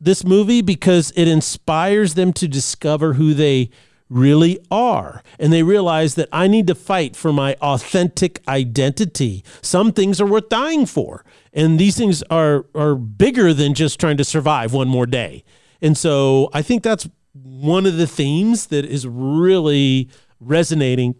this 0.01 0.25
movie 0.25 0.63
because 0.63 1.13
it 1.15 1.27
inspires 1.27 2.15
them 2.15 2.33
to 2.33 2.47
discover 2.47 3.13
who 3.13 3.35
they 3.35 3.69
really 4.09 4.59
are. 4.69 5.23
And 5.39 5.51
they 5.51 5.63
realize 5.63 6.15
that 6.15 6.29
I 6.31 6.47
need 6.47 6.67
to 6.67 6.75
fight 6.75 7.15
for 7.15 7.33
my 7.33 7.55
authentic 7.61 8.41
identity. 8.47 9.43
Some 9.61 9.91
things 9.91 10.21
are 10.21 10.25
worth 10.25 10.49
dying 10.49 10.85
for. 10.85 11.25
And 11.53 11.79
these 11.79 11.97
things 11.97 12.21
are, 12.23 12.65
are 12.75 12.95
bigger 12.95 13.53
than 13.53 13.73
just 13.73 13.99
trying 13.99 14.17
to 14.17 14.23
survive 14.23 14.73
one 14.73 14.87
more 14.87 15.05
day. 15.05 15.43
And 15.81 15.97
so 15.97 16.49
I 16.53 16.61
think 16.61 16.83
that's 16.83 17.07
one 17.33 17.85
of 17.85 17.97
the 17.97 18.07
themes 18.07 18.67
that 18.67 18.85
is 18.85 19.07
really 19.07 20.09
resonating 20.39 21.15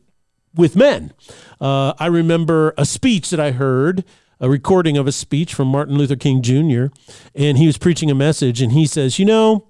with 0.53 0.75
men. 0.75 1.13
Uh, 1.59 1.93
I 1.99 2.07
remember 2.07 2.73
a 2.77 2.85
speech 2.85 3.29
that 3.31 3.39
I 3.39 3.51
heard 3.51 4.03
a 4.39 4.49
recording 4.49 4.97
of 4.97 5.07
a 5.07 5.11
speech 5.11 5.53
from 5.53 5.67
Martin 5.67 5.97
Luther 5.97 6.15
King 6.15 6.41
Jr., 6.41 6.87
and 7.33 7.57
he 7.57 7.67
was 7.67 7.77
preaching 7.77 8.11
a 8.11 8.15
message, 8.15 8.61
and 8.61 8.71
he 8.71 8.85
says, 8.85 9.17
You 9.17 9.25
know, 9.25 9.67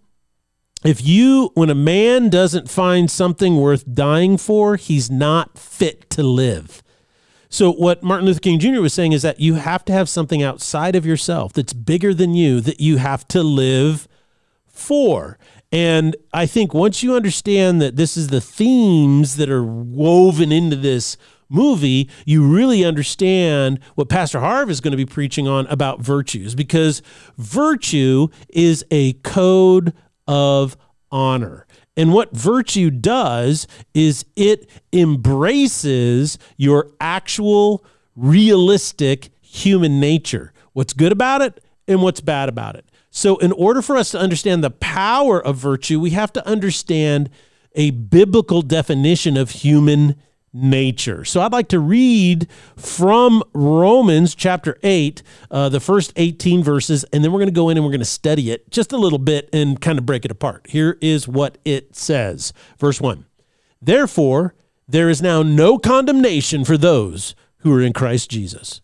if 0.84 1.06
you, 1.06 1.52
when 1.54 1.70
a 1.70 1.76
man 1.76 2.30
doesn't 2.30 2.70
find 2.70 3.10
something 3.10 3.58
worth 3.58 3.92
dying 3.92 4.38
for, 4.38 4.76
he's 4.76 5.10
not 5.10 5.58
fit 5.58 6.10
to 6.12 6.24
live. 6.24 6.84
So, 7.50 7.72
what 7.72 8.04
Martin 8.04 8.26
Luther 8.26 8.40
King 8.40 8.60
Jr. 8.60 8.82
was 8.82 8.94
saying 8.94 9.14
is 9.14 9.22
that 9.22 9.40
you 9.40 9.56
have 9.56 9.86
to 9.86 9.94
have 9.94 10.10
something 10.10 10.44
outside 10.44 10.96
of 10.96 11.06
yourself 11.06 11.54
that's 11.54 11.74
bigger 11.74 12.14
than 12.14 12.34
you 12.34 12.60
that 12.62 12.82
you 12.82 12.98
have 12.98 13.28
to 13.30 13.42
live 13.42 14.08
for. 14.68 15.38
And 15.72 16.16
I 16.34 16.46
think 16.46 16.74
once 16.74 17.02
you 17.02 17.16
understand 17.16 17.82
that 17.82 17.96
this 17.96 18.18
is 18.18 18.28
the 18.28 18.42
themes 18.42 19.38
that 19.38 19.50
are 19.50 19.64
woven 19.64 20.52
into 20.52 20.76
this 20.76 21.18
movie, 21.50 22.10
you 22.26 22.46
really 22.46 22.84
understand 22.84 23.80
what 23.96 24.10
Pastor 24.10 24.40
Harv 24.40 24.70
is 24.70 24.82
going 24.82 24.92
to 24.92 24.98
be 24.98 25.06
preaching 25.06 25.48
on 25.48 25.68
about 25.68 26.02
virtues 26.02 26.56
because 26.56 27.02
virtue 27.38 28.28
is 28.50 28.86
a 28.92 29.14
code 29.14 29.94
of 30.28 30.78
honor. 31.12 31.66
And 31.98 32.14
what 32.14 32.36
virtue 32.36 32.90
does 32.90 33.68
is 33.94 34.26
it 34.36 34.70
embraces 34.92 36.38
your 36.58 36.92
actual, 37.00 37.86
realistic 38.16 39.30
human 39.42 40.00
nature. 40.00 40.52
What's 40.74 40.94
good 40.94 41.12
about 41.12 41.42
it 41.42 41.64
and 41.88 42.02
what's 42.02 42.22
bad 42.22 42.50
about 42.50 42.76
it. 42.76 42.86
So, 43.12 43.38
in 43.38 43.54
order 43.54 43.82
for 43.82 43.96
us 43.96 44.12
to 44.12 44.20
understand 44.20 44.62
the 44.62 44.72
power 44.72 45.42
of 45.42 45.56
virtue, 45.56 46.02
we 46.02 46.10
have 46.10 46.34
to 46.34 46.46
understand 46.46 47.30
a 47.74 47.92
biblical 47.92 48.62
definition 48.62 49.38
of 49.38 49.52
human 49.52 50.16
nature. 50.56 51.26
So 51.26 51.42
I'd 51.42 51.52
like 51.52 51.68
to 51.70 51.80
read 51.80 52.48
from 52.78 53.44
Romans 53.54 54.34
chapter 54.34 54.78
8, 54.82 55.22
uh, 55.52 55.70
the 55.70 55.82
first 55.82 56.14
18 56.16 56.64
verses, 56.64 57.04
and 57.12 57.24
then 57.24 57.32
we're 57.32 57.40
going 57.40 57.48
to 57.48 57.54
go 57.54 57.70
in 57.70 57.78
and 57.78 57.86
we're 57.86 57.92
going 57.92 58.00
to 58.00 58.06
study 58.06 58.52
it 58.52 58.72
just 58.72 58.94
a 58.94 58.98
little 58.98 59.20
bit 59.20 59.50
and 59.52 59.82
kind 59.82 60.00
of 60.00 60.06
break 60.06 60.24
it 60.24 60.32
apart. 60.32 60.66
Here 60.70 60.98
is 61.02 61.28
what 61.28 61.58
it 61.66 61.96
says. 61.96 62.54
Verse 62.80 63.02
1 63.02 63.26
Therefore, 63.82 64.56
there 64.88 65.10
is 65.10 65.22
now 65.22 65.44
no 65.44 65.78
condemnation 65.78 66.64
for 66.64 66.78
those 66.78 67.36
who 67.60 67.76
are 67.76 67.82
in 67.82 67.94
Christ 67.94 68.32
Jesus. 68.32 68.82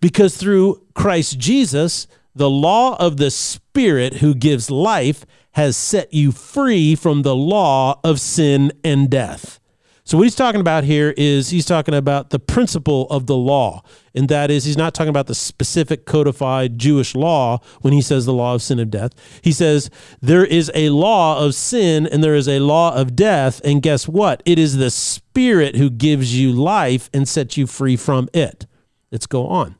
Because 0.00 0.36
through 0.36 0.84
Christ 0.94 1.38
Jesus, 1.38 2.08
the 2.34 2.50
law 2.50 2.96
of 2.96 3.18
the 3.18 3.30
Spirit 3.30 4.14
who 4.14 4.34
gives 4.34 4.70
life 4.70 5.24
has 5.52 5.76
set 5.76 6.12
you 6.12 6.32
free 6.32 6.96
from 6.96 7.22
the 7.22 7.36
law 7.36 8.00
of 8.02 8.20
sin 8.20 8.72
and 8.82 9.08
death. 9.08 9.60
So 10.06 10.18
what 10.18 10.24
he's 10.24 10.34
talking 10.34 10.60
about 10.60 10.84
here 10.84 11.14
is 11.16 11.48
he's 11.48 11.64
talking 11.64 11.94
about 11.94 12.28
the 12.28 12.38
principle 12.38 13.06
of 13.08 13.26
the 13.26 13.36
law. 13.36 13.82
And 14.14 14.28
that 14.28 14.50
is 14.50 14.64
he's 14.64 14.76
not 14.76 14.92
talking 14.92 15.08
about 15.08 15.28
the 15.28 15.34
specific 15.34 16.04
codified 16.04 16.78
Jewish 16.78 17.14
law 17.14 17.60
when 17.80 17.94
he 17.94 18.02
says 18.02 18.26
the 18.26 18.34
law 18.34 18.54
of 18.54 18.60
sin 18.60 18.78
and 18.78 18.90
death. 18.90 19.12
He 19.40 19.50
says 19.50 19.88
there 20.20 20.44
is 20.44 20.70
a 20.74 20.90
law 20.90 21.42
of 21.42 21.54
sin 21.54 22.06
and 22.06 22.22
there 22.22 22.34
is 22.34 22.48
a 22.48 22.58
law 22.60 22.94
of 22.94 23.16
death. 23.16 23.62
And 23.64 23.80
guess 23.80 24.06
what? 24.06 24.42
It 24.44 24.58
is 24.58 24.76
the 24.76 24.90
spirit 24.90 25.76
who 25.76 25.88
gives 25.88 26.38
you 26.38 26.52
life 26.52 27.08
and 27.14 27.26
sets 27.26 27.56
you 27.56 27.66
free 27.66 27.96
from 27.96 28.28
it. 28.34 28.66
Let's 29.10 29.26
go 29.26 29.46
on. 29.46 29.76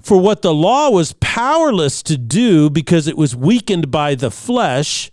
For 0.00 0.18
what 0.18 0.42
the 0.42 0.52
law 0.52 0.90
was 0.90 1.14
powerless 1.20 2.02
to 2.02 2.18
do 2.18 2.68
because 2.68 3.06
it 3.06 3.16
was 3.16 3.36
weakened 3.36 3.92
by 3.92 4.16
the 4.16 4.30
flesh, 4.30 5.10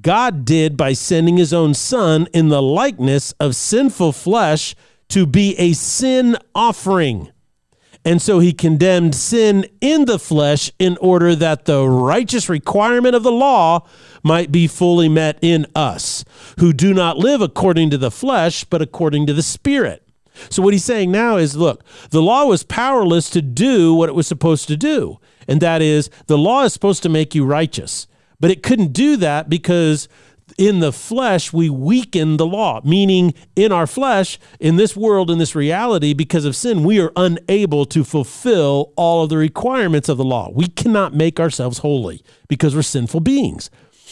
God 0.00 0.44
did 0.44 0.76
by 0.76 0.92
sending 0.92 1.36
his 1.36 1.52
own 1.52 1.74
son 1.74 2.28
in 2.32 2.48
the 2.48 2.62
likeness 2.62 3.32
of 3.40 3.56
sinful 3.56 4.12
flesh 4.12 4.74
to 5.08 5.26
be 5.26 5.56
a 5.58 5.72
sin 5.72 6.36
offering. 6.54 7.30
And 8.04 8.20
so 8.20 8.38
he 8.38 8.52
condemned 8.52 9.14
sin 9.14 9.66
in 9.80 10.04
the 10.04 10.18
flesh 10.18 10.70
in 10.78 10.98
order 10.98 11.34
that 11.36 11.64
the 11.64 11.88
righteous 11.88 12.48
requirement 12.50 13.14
of 13.14 13.22
the 13.22 13.32
law 13.32 13.86
might 14.22 14.52
be 14.52 14.66
fully 14.66 15.08
met 15.08 15.38
in 15.40 15.66
us, 15.74 16.24
who 16.58 16.74
do 16.74 16.92
not 16.92 17.16
live 17.16 17.40
according 17.40 17.90
to 17.90 17.98
the 17.98 18.10
flesh, 18.10 18.64
but 18.64 18.82
according 18.82 19.26
to 19.26 19.32
the 19.32 19.42
Spirit. 19.42 20.06
So 20.50 20.62
what 20.62 20.74
he's 20.74 20.84
saying 20.84 21.12
now 21.12 21.36
is 21.36 21.56
look, 21.56 21.84
the 22.10 22.20
law 22.20 22.44
was 22.44 22.62
powerless 22.62 23.30
to 23.30 23.40
do 23.40 23.94
what 23.94 24.08
it 24.08 24.14
was 24.14 24.26
supposed 24.26 24.68
to 24.68 24.76
do. 24.76 25.18
And 25.48 25.60
that 25.60 25.80
is, 25.80 26.10
the 26.26 26.38
law 26.38 26.64
is 26.64 26.72
supposed 26.72 27.02
to 27.04 27.08
make 27.08 27.34
you 27.34 27.44
righteous. 27.44 28.06
But 28.40 28.50
it 28.50 28.62
couldn't 28.62 28.92
do 28.92 29.16
that 29.18 29.48
because 29.48 30.08
in 30.58 30.80
the 30.80 30.92
flesh, 30.92 31.52
we 31.52 31.70
weaken 31.70 32.36
the 32.36 32.46
law, 32.46 32.80
meaning 32.84 33.34
in 33.56 33.72
our 33.72 33.86
flesh, 33.86 34.38
in 34.60 34.76
this 34.76 34.96
world, 34.96 35.30
in 35.30 35.38
this 35.38 35.54
reality, 35.54 36.12
because 36.12 36.44
of 36.44 36.54
sin, 36.54 36.84
we 36.84 37.00
are 37.00 37.12
unable 37.16 37.84
to 37.86 38.04
fulfill 38.04 38.92
all 38.96 39.24
of 39.24 39.30
the 39.30 39.38
requirements 39.38 40.08
of 40.08 40.18
the 40.18 40.24
law. 40.24 40.50
We 40.52 40.66
cannot 40.66 41.14
make 41.14 41.40
ourselves 41.40 41.78
holy 41.78 42.22
because 42.48 42.74
we're 42.74 42.82
sinful 42.82 43.20
beings. 43.20 43.70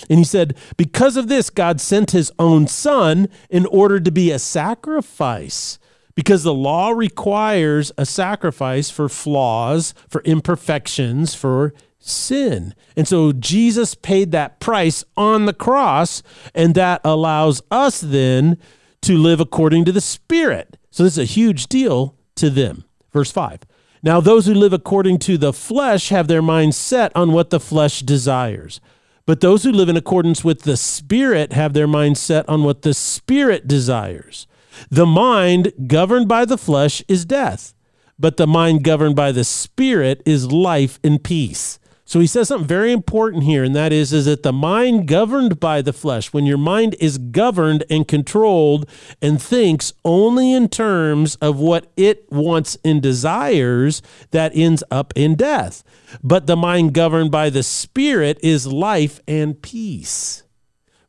And 0.09 0.19
he 0.19 0.25
said, 0.25 0.57
because 0.77 1.17
of 1.17 1.29
this, 1.29 1.51
God 1.51 1.81
sent 1.81 2.11
his 2.11 2.33
own 2.39 2.67
son 2.67 3.29
in 3.51 3.67
order 3.67 4.01
to 4.01 4.11
be 4.11 4.31
a 4.31 4.39
sacrifice. 4.39 5.79
Because 6.15 6.43
the 6.43 6.55
law 6.55 6.91
requires 6.91 7.93
a 7.97 8.05
sacrifice 8.05 8.91
for 8.91 9.09
flaws, 9.09 9.95
for 10.09 10.23
imperfections, 10.23 11.35
for 11.35 11.73
sin. 12.03 12.75
And 12.97 13.07
so 13.07 13.33
Jesus 13.33 13.95
paid 13.95 14.33
that 14.33 14.61
price 14.61 15.05
on 15.17 15.47
the 15.47 15.53
cross, 15.53 16.23
and 16.55 16.75
that 16.75 17.01
allows 17.05 17.63
us 17.71 18.01
then 18.01 18.59
to 19.03 19.17
live 19.17 19.41
according 19.41 19.85
to 19.87 19.93
the 19.93 20.01
Spirit. 20.01 20.77
So 20.91 21.05
this 21.05 21.15
is 21.15 21.19
a 21.19 21.25
huge 21.25 21.67
deal 21.67 22.17
to 22.37 22.51
them. 22.51 22.85
Verse 23.13 23.31
5. 23.31 23.61
Now, 24.03 24.21
those 24.21 24.47
who 24.47 24.55
live 24.55 24.73
according 24.73 25.19
to 25.21 25.39
the 25.39 25.53
flesh 25.53 26.09
have 26.09 26.27
their 26.27 26.43
minds 26.43 26.77
set 26.77 27.13
on 27.15 27.33
what 27.33 27.51
the 27.51 27.61
flesh 27.61 28.01
desires. 28.01 28.81
But 29.27 29.41
those 29.41 29.63
who 29.63 29.71
live 29.71 29.89
in 29.89 29.97
accordance 29.97 30.43
with 30.43 30.63
the 30.63 30.77
Spirit 30.77 31.53
have 31.53 31.73
their 31.73 31.87
minds 31.87 32.21
set 32.21 32.49
on 32.49 32.65
what 32.65 32.83
the 32.83 32.95
Spirit 32.95 33.69
desires. 33.69 34.49
The 34.91 35.07
mind 35.07 35.73
governed 35.87 36.29
by 36.29 36.45
the 36.45 36.59
flesh 36.59 37.03
is 37.09 37.25
death, 37.25 37.75
but 38.19 38.37
the 38.37 38.47
mind 38.47 38.83
governed 38.85 39.17
by 39.17 39.33
the 39.33 39.45
spirit 39.45 40.23
is 40.25 40.51
life 40.51 40.99
and 41.03 41.23
peace. 41.23 41.79
So 42.13 42.21
he 42.21 42.27
says 42.27 42.49
something 42.49 42.69
very 42.69 42.93
important 42.93 43.45
here, 43.45 43.65
and 43.65 43.75
that 43.75 43.91
is, 43.91 44.13
is 44.13 44.27
that 44.27 44.43
the 44.43 44.53
mind 44.53 45.09
governed 45.09 45.59
by 45.59 45.81
the 45.81 45.95
flesh, 45.95 46.31
when 46.31 46.45
your 46.45 46.59
mind 46.59 46.95
is 47.01 47.17
governed 47.17 47.85
and 47.89 48.07
controlled 48.07 48.87
and 49.23 49.41
thinks 49.41 49.95
only 50.05 50.53
in 50.53 50.69
terms 50.69 51.37
of 51.37 51.59
what 51.59 51.91
it 51.97 52.31
wants 52.31 52.77
and 52.85 53.01
desires, 53.01 54.03
that 54.31 54.53
ends 54.55 54.85
up 54.91 55.15
in 55.17 55.37
death. 55.37 55.83
But 56.23 56.47
the 56.47 56.55
mind 56.55 56.93
governed 56.93 57.31
by 57.31 57.49
the 57.49 57.63
spirit 57.63 58.39
is 58.43 58.67
life 58.67 59.19
and 59.27 59.63
peace. 59.63 60.43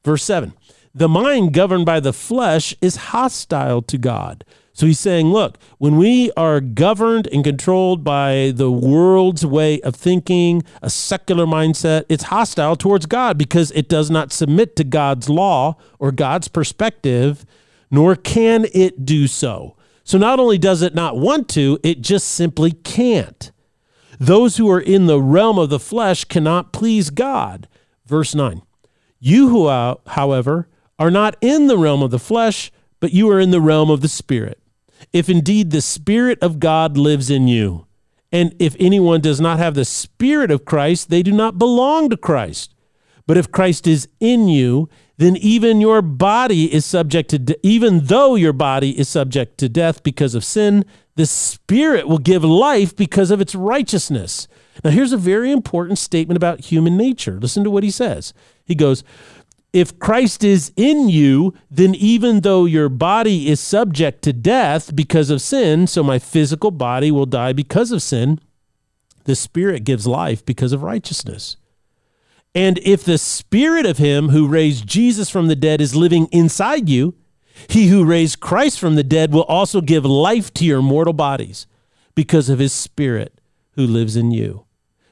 Verse 0.06 0.24
7 0.24 0.54
The 0.96 1.10
mind 1.10 1.54
governed 1.54 1.86
by 1.86 2.00
the 2.00 2.14
flesh 2.14 2.74
is 2.80 2.96
hostile 3.12 3.82
to 3.82 3.98
God. 3.98 4.46
So 4.76 4.88
he's 4.88 5.00
saying, 5.00 5.28
look, 5.28 5.60
when 5.78 5.98
we 5.98 6.32
are 6.32 6.60
governed 6.60 7.28
and 7.32 7.44
controlled 7.44 8.04
by 8.04 8.52
the 8.56 8.72
world's 8.72 9.46
way 9.46 9.80
of 9.82 9.96
thinking, 9.96 10.64
a 10.82 10.90
secular 10.90 11.46
mindset, 11.46 12.06
it's 12.10 12.26
hostile 12.26 12.76
towards 12.76 13.06
God 13.06 13.38
because 13.38 13.70
it 13.72 13.88
does 13.88 14.10
not 14.10 14.32
submit 14.32 14.76
to 14.78 14.84
God's 14.84 15.30
law 15.30 15.78
or 16.00 16.12
God's 16.12 16.48
perspective, 16.48 17.46
nor 17.92 18.16
can 18.16 18.66
it 18.74 19.06
do 19.06 19.28
so. 19.28 19.78
So 20.04 20.18
not 20.18 20.40
only 20.40 20.58
does 20.58 20.82
it 20.82 20.96
not 20.96 21.18
want 21.18 21.48
to, 21.50 21.80
it 21.84 22.02
just 22.02 22.30
simply 22.30 22.72
can't. 22.72 23.52
Those 24.20 24.58
who 24.58 24.70
are 24.72 24.82
in 24.82 25.06
the 25.06 25.22
realm 25.22 25.60
of 25.60 25.70
the 25.70 25.80
flesh 25.80 26.26
cannot 26.26 26.74
please 26.74 27.12
God. 27.12 27.68
Verse 28.08 28.34
9. 28.34 28.64
You 29.20 29.50
who, 29.50 29.68
uh, 29.68 29.96
however, 30.08 30.68
are 30.98 31.12
not 31.12 31.36
in 31.42 31.68
the 31.68 31.78
realm 31.78 32.02
of 32.02 32.10
the 32.10 32.20
flesh, 32.20 32.72
but 33.00 33.14
you 33.14 33.30
are 33.30 33.40
in 33.40 33.52
the 33.52 33.62
realm 33.62 33.92
of 33.92 34.02
the 34.02 34.08
Spirit 34.08 34.60
if 35.12 35.30
indeed 35.30 35.72
the 35.72 35.82
Spirit 35.82 36.40
of 36.42 36.60
God 36.60 36.98
lives 36.98 37.30
in 37.30 37.48
you. 37.48 37.86
And 38.32 38.56
if 38.60 38.76
anyone 38.80 39.22
does 39.22 39.40
not 39.40 39.60
have 39.60 39.76
the 39.76 39.86
Spirit 39.86 40.50
of 40.50 40.66
Christ, 40.66 41.10
they 41.10 41.22
do 41.22 41.32
not 41.32 41.60
belong 41.60 42.10
to 42.10 42.18
Christ. 42.18 42.74
But 43.28 43.38
if 43.38 43.52
Christ 43.52 43.88
is 43.88 44.08
in 44.20 44.48
you, 44.48 44.90
then 45.18 45.38
even 45.38 45.80
your 45.80 46.02
body 46.02 46.74
is 46.74 46.86
subject 46.86 47.30
to, 47.30 47.40
de- 47.40 47.68
even 47.68 48.06
though 48.06 48.36
your 48.36 48.54
body 48.54 48.98
is 48.98 49.08
subject 49.08 49.58
to 49.60 49.70
death 49.70 50.04
because 50.04 50.36
of 50.36 50.44
sin, 50.44 50.84
the 51.16 51.26
Spirit 51.26 52.08
will 52.08 52.18
give 52.18 52.44
life 52.44 52.96
because 52.96 53.30
of 53.30 53.40
its 53.40 53.54
righteousness. 53.54 54.48
Now, 54.84 54.90
here's 54.90 55.14
a 55.14 55.18
very 55.18 55.52
important 55.52 56.00
statement 56.00 56.36
about 56.36 56.62
human 56.62 56.98
nature. 56.98 57.40
Listen 57.40 57.64
to 57.64 57.70
what 57.70 57.84
he 57.84 57.92
says. 57.92 58.34
He 58.66 58.74
goes, 58.74 59.04
if 59.74 59.98
Christ 59.98 60.44
is 60.44 60.72
in 60.78 61.10
you, 61.10 61.56
then 61.70 61.96
even 61.96 62.42
though 62.42 62.66
your 62.66 62.90
body 62.90 63.50
is 63.50 63.60
subject 63.60 64.22
to 64.22 64.32
death 64.32 64.96
because 64.96 65.32
of 65.32 65.42
sin, 65.42 65.88
so 65.88 66.04
my 66.04 66.20
physical 66.20 66.70
body 66.70 67.12
will 67.12 67.26
die 67.26 67.54
because 67.54 67.92
of 67.92 68.04
sin, 68.04 68.40
the 69.26 69.36
Spirit 69.36 69.84
gives 69.84 70.06
life 70.06 70.46
because 70.46 70.74
of 70.74 70.84
righteousness. 70.84 71.58
And 72.54 72.78
if 72.80 73.04
the 73.04 73.18
Spirit 73.18 73.88
of 73.88 73.98
Him 73.98 74.30
who 74.30 74.48
raised 74.48 74.86
Jesus 74.86 75.30
from 75.30 75.48
the 75.48 75.56
dead 75.56 75.82
is 75.82 75.96
living 75.96 76.28
inside 76.32 76.88
you, 76.88 77.16
he 77.68 77.88
who 77.88 78.06
raised 78.06 78.40
Christ 78.40 78.80
from 78.80 78.96
the 78.96 79.04
dead 79.04 79.34
will 79.34 79.44
also 79.44 79.82
give 79.82 80.06
life 80.06 80.54
to 80.56 80.66
your 80.66 80.82
mortal 80.82 81.14
bodies 81.14 81.66
because 82.14 82.50
of 82.50 82.60
His 82.60 82.74
Spirit 82.74 83.40
who 83.72 83.88
lives 83.88 84.16
in 84.16 84.30
you. 84.30 84.66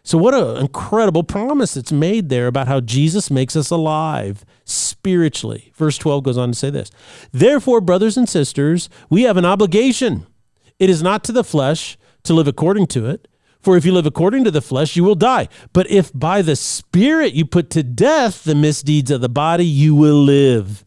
So, 0.04 0.18
what 0.18 0.34
an 0.34 0.58
incredible 0.58 1.24
promise 1.24 1.78
it's 1.78 1.92
made 1.92 2.30
there 2.30 2.48
about 2.48 2.68
how 2.68 2.80
Jesus 2.80 3.30
makes 3.30 3.56
us 3.56 3.70
alive 3.70 4.44
spiritually. 4.66 5.72
Verse 5.76 5.98
12 5.98 6.24
goes 6.24 6.38
on 6.38 6.52
to 6.52 6.58
say 6.58 6.70
this 6.70 6.92
Therefore, 7.32 7.82
brothers 7.82 8.18
and 8.18 8.28
sisters, 8.28 8.90
we 9.10 9.24
have 9.24 9.38
an 9.38 9.46
obligation. 9.46 10.26
It 10.80 10.90
is 10.90 11.04
not 11.04 11.24
to 11.26 11.32
the 11.32 11.44
flesh 11.44 11.98
to 12.24 12.34
live 12.34 12.48
according 12.48 12.88
to 12.88 13.06
it. 13.06 13.28
For 13.60 13.78
if 13.78 13.86
you 13.86 13.92
live 13.92 14.08
according 14.08 14.44
to 14.46 14.52
the 14.52 14.62
flesh, 14.62 14.96
you 14.96 15.04
will 15.04 15.14
die. 15.14 15.48
But 15.72 15.88
if 15.92 16.12
by 16.16 16.42
the 16.42 16.56
Spirit 16.56 17.34
you 17.34 17.46
put 17.46 17.70
to 17.72 17.84
death 17.84 18.44
the 18.44 18.56
misdeeds 18.56 19.12
of 19.12 19.22
the 19.22 19.30
body, 19.30 19.66
you 19.66 19.94
will 19.94 20.20
live. 20.20 20.84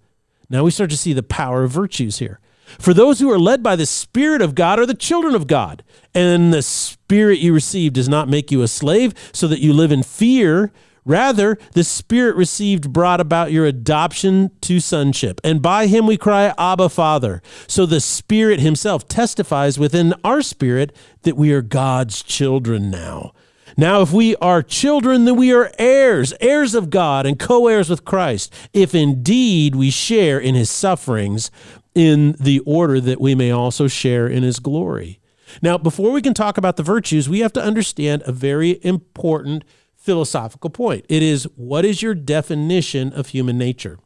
Now 0.51 0.65
we 0.65 0.73
start 0.73 0.91
to 0.91 0.97
see 0.97 1.13
the 1.13 1.23
power 1.23 1.63
of 1.63 1.71
virtues 1.71 2.19
here. 2.19 2.41
For 2.79 2.95
those 2.95 3.21
who 3.21 3.31
are 3.31 3.39
led 3.39 3.63
by 3.63 3.77
the 3.77 3.87
Spirit 3.87 4.43
of 4.43 4.55
God 4.55 4.79
are 4.79 4.87
the 4.87 4.95
children 4.95 5.35
of 5.35 5.47
God. 5.47 5.83
And 6.15 6.53
the 6.53 6.63
Spirit 6.63 7.39
you 7.39 7.53
received 7.53 7.95
does 7.95 8.09
not 8.09 8.29
make 8.29 8.51
you 8.51 8.63
a 8.63 8.69
slave 8.69 9.15
so 9.33 9.47
that 9.49 9.61
you 9.61 9.73
live 9.73 9.93
in 9.93 10.03
fear. 10.03 10.73
Rather, 11.05 11.59
the 11.73 11.85
Spirit 11.85 12.35
received 12.37 12.93
brought 12.93 13.21
about 13.21 13.53
your 13.53 13.67
adoption 13.67 14.51
to 14.63 14.81
sonship. 14.81 15.41
And 15.45 15.61
by 15.61 15.87
him 15.87 16.07
we 16.07 16.17
cry, 16.17 16.55
Abba, 16.57 16.89
Father. 16.89 17.43
So 17.67 17.85
the 17.85 18.01
Spirit 18.01 18.61
himself 18.61 19.07
testifies 19.07 19.79
within 19.79 20.15
our 20.25 20.41
spirit 20.41 20.97
that 21.23 21.37
we 21.37 21.53
are 21.53 21.63
God's 21.63 22.23
children 22.23 22.91
now. 22.91 23.33
Now, 23.77 24.03
if 24.03 24.13
we 24.13 24.37
are 24.37 24.63
children, 24.63 25.25
then 25.25 25.37
we 25.37 25.53
are 25.53 25.73
heirs, 25.79 26.33
heirs 26.41 26.75
of 26.75 26.91
God, 26.91 27.27
and 27.27 27.39
co 27.39 27.67
heirs 27.67 27.91
with 27.91 28.05
Christ, 28.05 28.53
if 28.73 28.95
indeed 28.95 29.75
we 29.75 29.91
share 29.91 30.39
in 30.39 30.55
his 30.55 30.71
sufferings, 30.71 31.51
in 31.95 32.35
the 32.41 32.61
order 32.61 33.01
that 33.01 33.21
we 33.21 33.35
may 33.35 33.51
also 33.51 33.89
share 33.89 34.27
in 34.27 34.43
his 34.43 34.59
glory. 34.59 35.21
Now, 35.63 35.79
before 35.79 36.11
we 36.11 36.23
can 36.23 36.35
talk 36.35 36.59
about 36.59 36.77
the 36.77 36.83
virtues, 36.83 37.29
we 37.29 37.41
have 37.41 37.53
to 37.53 37.63
understand 37.63 38.23
a 38.27 38.33
very 38.33 38.81
important 38.85 39.65
philosophical 39.97 40.71
point. 40.71 41.07
It 41.09 41.23
is 41.23 41.45
what 41.57 41.85
is 41.85 42.03
your 42.03 42.15
definition 42.15 43.13
of 43.13 43.29
human 43.29 43.57
nature? 43.57 43.99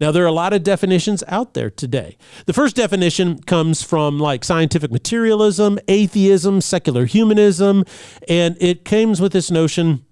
Now, 0.00 0.10
there 0.10 0.24
are 0.24 0.28
a 0.28 0.32
lot 0.32 0.52
of 0.52 0.62
definitions 0.62 1.22
out 1.28 1.54
there 1.54 1.70
today. 1.70 2.16
The 2.46 2.52
first 2.52 2.76
definition 2.76 3.40
comes 3.42 3.82
from 3.82 4.18
like 4.18 4.44
scientific 4.44 4.90
materialism, 4.90 5.78
atheism, 5.88 6.60
secular 6.60 7.06
humanism, 7.06 7.84
and 8.28 8.56
it 8.60 8.84
comes 8.84 9.20
with 9.20 9.32
this 9.32 9.50
notion 9.50 10.04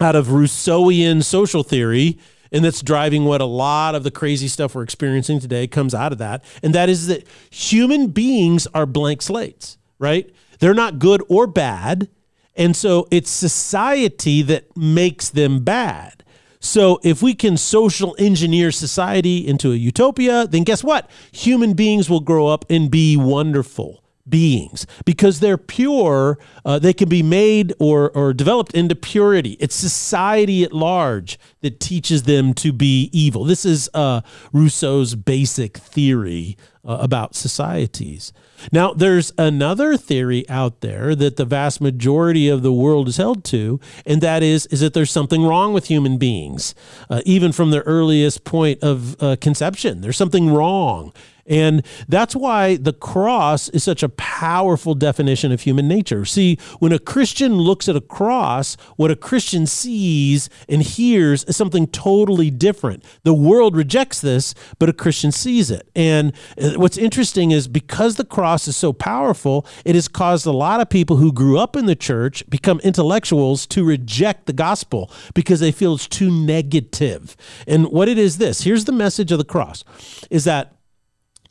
out 0.00 0.16
of 0.16 0.26
Rousseauian 0.28 1.22
social 1.22 1.62
theory 1.62 2.18
and 2.54 2.64
that's 2.64 2.82
driving 2.82 3.24
what 3.24 3.40
a 3.40 3.46
lot 3.46 3.96
of 3.96 4.04
the 4.04 4.12
crazy 4.12 4.46
stuff 4.46 4.76
we're 4.76 4.84
experiencing 4.84 5.40
today 5.40 5.66
comes 5.66 5.92
out 5.92 6.12
of 6.12 6.18
that. 6.18 6.44
And 6.62 6.72
that 6.72 6.88
is 6.88 7.08
that 7.08 7.26
human 7.50 8.06
beings 8.06 8.68
are 8.68 8.86
blank 8.86 9.22
slates, 9.22 9.76
right? 9.98 10.32
They're 10.60 10.72
not 10.72 11.00
good 11.00 11.20
or 11.28 11.48
bad. 11.48 12.08
And 12.54 12.76
so 12.76 13.08
it's 13.10 13.28
society 13.28 14.40
that 14.42 14.76
makes 14.76 15.30
them 15.30 15.64
bad. 15.64 16.22
So 16.60 17.00
if 17.02 17.22
we 17.22 17.34
can 17.34 17.56
social 17.56 18.14
engineer 18.20 18.70
society 18.70 19.46
into 19.46 19.72
a 19.72 19.76
utopia, 19.76 20.46
then 20.46 20.62
guess 20.62 20.84
what? 20.84 21.10
Human 21.32 21.74
beings 21.74 22.08
will 22.08 22.20
grow 22.20 22.46
up 22.46 22.64
and 22.70 22.88
be 22.88 23.16
wonderful 23.16 24.03
beings. 24.28 24.86
Because 25.04 25.40
they're 25.40 25.58
pure 25.58 26.38
uh, 26.64 26.78
they 26.78 26.92
can 26.92 27.08
be 27.08 27.22
made 27.22 27.74
or, 27.78 28.10
or 28.10 28.32
developed 28.32 28.74
into 28.74 28.94
purity. 28.94 29.56
It's 29.60 29.74
society 29.74 30.64
at 30.64 30.72
large 30.72 31.38
that 31.60 31.80
teaches 31.80 32.24
them 32.24 32.54
to 32.54 32.72
be 32.72 33.10
evil. 33.12 33.44
This 33.44 33.64
is 33.64 33.90
uh, 33.94 34.22
rousseau's 34.52 35.14
basic 35.14 35.76
theory 35.76 36.56
uh, 36.86 36.98
about 37.00 37.34
societies. 37.34 38.32
Now 38.72 38.92
there's 38.92 39.32
another 39.38 39.96
theory 39.96 40.48
out 40.48 40.80
there 40.80 41.14
that 41.14 41.36
the 41.36 41.44
vast 41.44 41.80
majority 41.80 42.48
of 42.48 42.62
the 42.62 42.72
world 42.72 43.08
is 43.08 43.16
held 43.16 43.44
to 43.46 43.80
and 44.06 44.20
that 44.20 44.42
is 44.42 44.66
is 44.66 44.80
that 44.80 44.94
there's 44.94 45.10
something 45.10 45.44
wrong 45.44 45.72
with 45.72 45.86
human 45.86 46.18
beings. 46.18 46.74
Uh, 47.10 47.20
even 47.24 47.52
from 47.52 47.70
the 47.70 47.82
earliest 47.82 48.44
point 48.44 48.82
of 48.82 49.22
uh, 49.22 49.36
conception 49.40 50.00
there's 50.00 50.16
something 50.16 50.52
wrong 50.52 51.12
and 51.46 51.84
that's 52.08 52.34
why 52.34 52.76
the 52.76 52.92
cross 52.92 53.68
is 53.70 53.84
such 53.84 54.02
a 54.02 54.08
powerful 54.08 54.94
definition 54.94 55.52
of 55.52 55.62
human 55.62 55.86
nature. 55.88 56.24
See, 56.24 56.58
when 56.78 56.92
a 56.92 56.98
Christian 56.98 57.54
looks 57.56 57.88
at 57.88 57.96
a 57.96 58.00
cross, 58.00 58.76
what 58.96 59.10
a 59.10 59.16
Christian 59.16 59.66
sees 59.66 60.48
and 60.68 60.82
hears 60.82 61.44
is 61.44 61.56
something 61.56 61.86
totally 61.86 62.50
different. 62.50 63.04
The 63.24 63.34
world 63.34 63.76
rejects 63.76 64.20
this, 64.20 64.54
but 64.78 64.88
a 64.88 64.92
Christian 64.92 65.32
sees 65.32 65.70
it. 65.70 65.88
And 65.94 66.32
uh, 66.60 66.72
what's 66.76 66.96
interesting 66.98 67.50
is 67.50 67.68
because 67.68 68.16
the 68.16 68.24
cross 68.24 68.66
is 68.66 68.76
so 68.76 68.92
powerful, 68.92 69.66
it 69.84 69.94
has 69.94 70.08
caused 70.08 70.46
a 70.46 70.52
lot 70.52 70.80
of 70.80 70.88
people 70.88 71.16
who 71.16 71.32
grew 71.32 71.58
up 71.58 71.76
in 71.76 71.86
the 71.86 71.96
church 71.96 72.48
become 72.48 72.80
intellectuals 72.80 73.66
to 73.66 73.84
reject 73.84 74.46
the 74.46 74.52
gospel 74.52 75.10
because 75.34 75.60
they 75.60 75.72
feel 75.72 75.94
it's 75.94 76.08
too 76.08 76.30
negative. 76.30 77.36
And 77.66 77.88
what 77.88 78.08
it 78.08 78.18
is 78.18 78.38
this, 78.38 78.62
here's 78.62 78.84
the 78.84 78.92
message 78.92 79.30
of 79.32 79.38
the 79.38 79.44
cross 79.44 79.84
is 80.30 80.44
that 80.44 80.73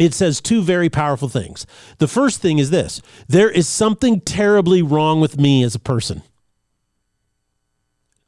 it 0.04 0.14
says 0.14 0.42
two 0.42 0.62
very 0.62 0.90
powerful 0.90 1.30
things. 1.30 1.66
The 1.98 2.08
first 2.08 2.42
thing 2.42 2.60
is 2.60 2.70
this 2.70 3.02
there 3.28 3.50
is 3.50 3.68
something 3.68 4.22
terribly 4.22 4.82
wrong 4.82 5.22
with 5.22 5.38
me 5.40 5.64
as 5.64 5.76
a 5.76 5.80
person. 5.80 6.24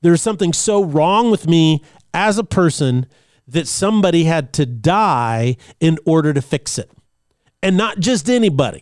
There's 0.01 0.21
something 0.21 0.53
so 0.53 0.83
wrong 0.83 1.31
with 1.31 1.47
me 1.47 1.83
as 2.13 2.37
a 2.37 2.43
person 2.43 3.07
that 3.47 3.67
somebody 3.67 4.25
had 4.25 4.53
to 4.53 4.65
die 4.65 5.57
in 5.79 5.97
order 6.05 6.33
to 6.33 6.41
fix 6.41 6.77
it. 6.77 6.91
And 7.61 7.77
not 7.77 7.99
just 7.99 8.29
anybody, 8.29 8.81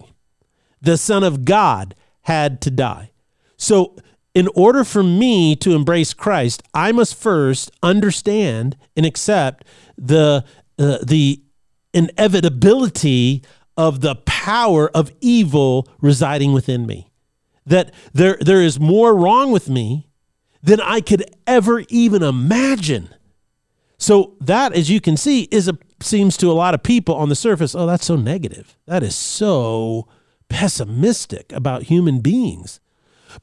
the 0.81 0.97
Son 0.97 1.23
of 1.23 1.45
God 1.45 1.95
had 2.21 2.61
to 2.61 2.71
die. 2.71 3.11
So, 3.57 3.95
in 4.35 4.49
order 4.55 4.83
for 4.83 5.03
me 5.03 5.55
to 5.57 5.75
embrace 5.75 6.13
Christ, 6.13 6.63
I 6.73 6.91
must 6.91 7.15
first 7.15 7.71
understand 7.83 8.75
and 8.97 9.05
accept 9.05 9.63
the 9.97 10.43
uh, 10.79 10.97
the 11.03 11.41
inevitability 11.93 13.43
of 13.77 14.01
the 14.01 14.15
power 14.15 14.89
of 14.89 15.11
evil 15.21 15.87
residing 16.01 16.53
within 16.53 16.85
me. 16.85 17.11
That 17.65 17.93
there, 18.13 18.37
there 18.41 18.61
is 18.61 18.79
more 18.79 19.15
wrong 19.15 19.51
with 19.51 19.69
me 19.69 20.09
than 20.61 20.79
I 20.79 21.01
could 21.01 21.23
ever 21.47 21.83
even 21.89 22.23
imagine. 22.23 23.09
So 23.97 24.35
that, 24.41 24.73
as 24.73 24.89
you 24.89 24.99
can 24.99 25.15
see, 25.15 25.43
is 25.43 25.67
a 25.67 25.77
seems 26.03 26.37
to 26.37 26.51
a 26.51 26.53
lot 26.53 26.73
of 26.73 26.83
people 26.83 27.15
on 27.15 27.29
the 27.29 27.35
surface, 27.35 27.73
oh, 27.75 27.85
that's 27.85 28.05
so 28.05 28.15
negative. 28.15 28.77
That 28.85 29.03
is 29.03 29.15
so 29.15 30.07
pessimistic 30.49 31.51
about 31.53 31.83
human 31.83 32.19
beings. 32.19 32.79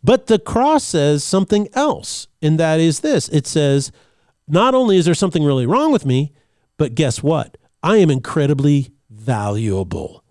But 0.04 0.26
the 0.26 0.38
cross 0.38 0.84
says 0.84 1.24
something 1.24 1.68
else, 1.72 2.28
and 2.40 2.60
that 2.60 2.78
is 2.78 3.00
this 3.00 3.28
it 3.30 3.46
says, 3.46 3.90
not 4.46 4.74
only 4.74 4.96
is 4.96 5.04
there 5.04 5.14
something 5.14 5.44
really 5.44 5.66
wrong 5.66 5.92
with 5.92 6.06
me, 6.06 6.32
but 6.76 6.94
guess 6.94 7.22
what? 7.22 7.56
I 7.82 7.96
am 7.98 8.10
incredibly 8.10 8.92
valuable 9.08 10.24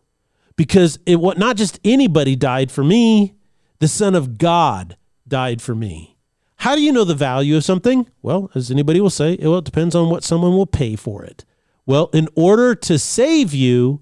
because 0.56 1.00
it 1.06 1.20
what 1.20 1.38
not 1.38 1.56
just 1.56 1.80
anybody 1.84 2.36
died 2.36 2.72
for 2.72 2.84
me, 2.84 3.36
the 3.80 3.88
Son 3.88 4.16
of 4.16 4.38
God 4.38 4.98
died 5.28 5.62
for 5.62 5.74
me. 5.74 6.18
How 6.58 6.76
do 6.76 6.82
you 6.82 6.92
know 6.92 7.06
the 7.06 7.16
value 7.16 7.56
of 7.56 7.64
something? 7.64 8.08
Well, 8.22 8.52
as 8.54 8.70
anybody 8.70 9.00
will 9.00 9.10
say, 9.10 9.38
well, 9.42 9.60
it 9.60 9.66
depends 9.66 9.96
on 9.96 10.10
what 10.10 10.26
someone 10.26 10.52
will 10.52 10.66
pay 10.66 10.98
for 10.98 11.24
it. 11.24 11.46
Well, 11.86 12.10
in 12.14 12.28
order 12.36 12.76
to 12.76 13.00
save 13.00 13.54
you, 13.54 14.02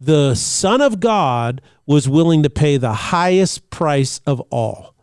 the 0.00 0.34
Son 0.34 0.80
of 0.80 1.00
God 1.00 1.60
was 1.84 2.08
willing 2.08 2.42
to 2.44 2.50
pay 2.50 2.76
the 2.76 2.92
highest 2.92 3.70
price 3.70 4.20
of 4.26 4.40
all, 4.50 4.94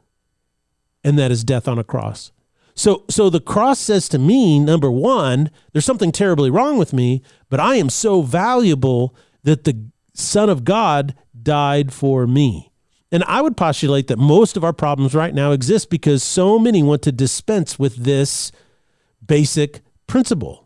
and 1.03 1.19
that 1.19 1.31
is 1.31 1.43
death 1.43 1.67
on 1.67 1.77
a 1.77 1.83
cross. 1.83 2.31
So, 2.75 3.03
so 3.09 3.29
the 3.29 3.39
cross 3.39 3.79
says 3.79 4.09
to 4.09 4.19
me, 4.19 4.59
number 4.59 4.91
one, 4.91 5.51
there's 5.71 5.85
something 5.85 6.11
terribly 6.11 6.49
wrong 6.49 6.77
with 6.77 6.93
me, 6.93 7.21
but 7.49 7.59
I 7.59 7.75
am 7.75 7.89
so 7.89 8.21
valuable 8.21 9.15
that 9.43 9.63
the 9.63 9.85
Son 10.13 10.49
of 10.49 10.63
God 10.63 11.15
died 11.39 11.93
for 11.93 12.25
me. 12.25 12.71
And 13.11 13.23
I 13.25 13.41
would 13.41 13.55
postulate 13.55 14.07
that 14.07 14.17
most 14.17 14.57
of 14.57 14.63
our 14.63 14.73
problems 14.73 15.13
right 15.13 15.35
now 15.35 15.51
exist 15.51 15.91
because 15.91 16.23
so 16.23 16.57
many 16.57 16.81
want 16.81 17.03
to 17.03 17.11
dispense 17.11 17.77
with 17.77 17.97
this 17.97 18.51
basic 19.25 19.81
principle 20.07 20.63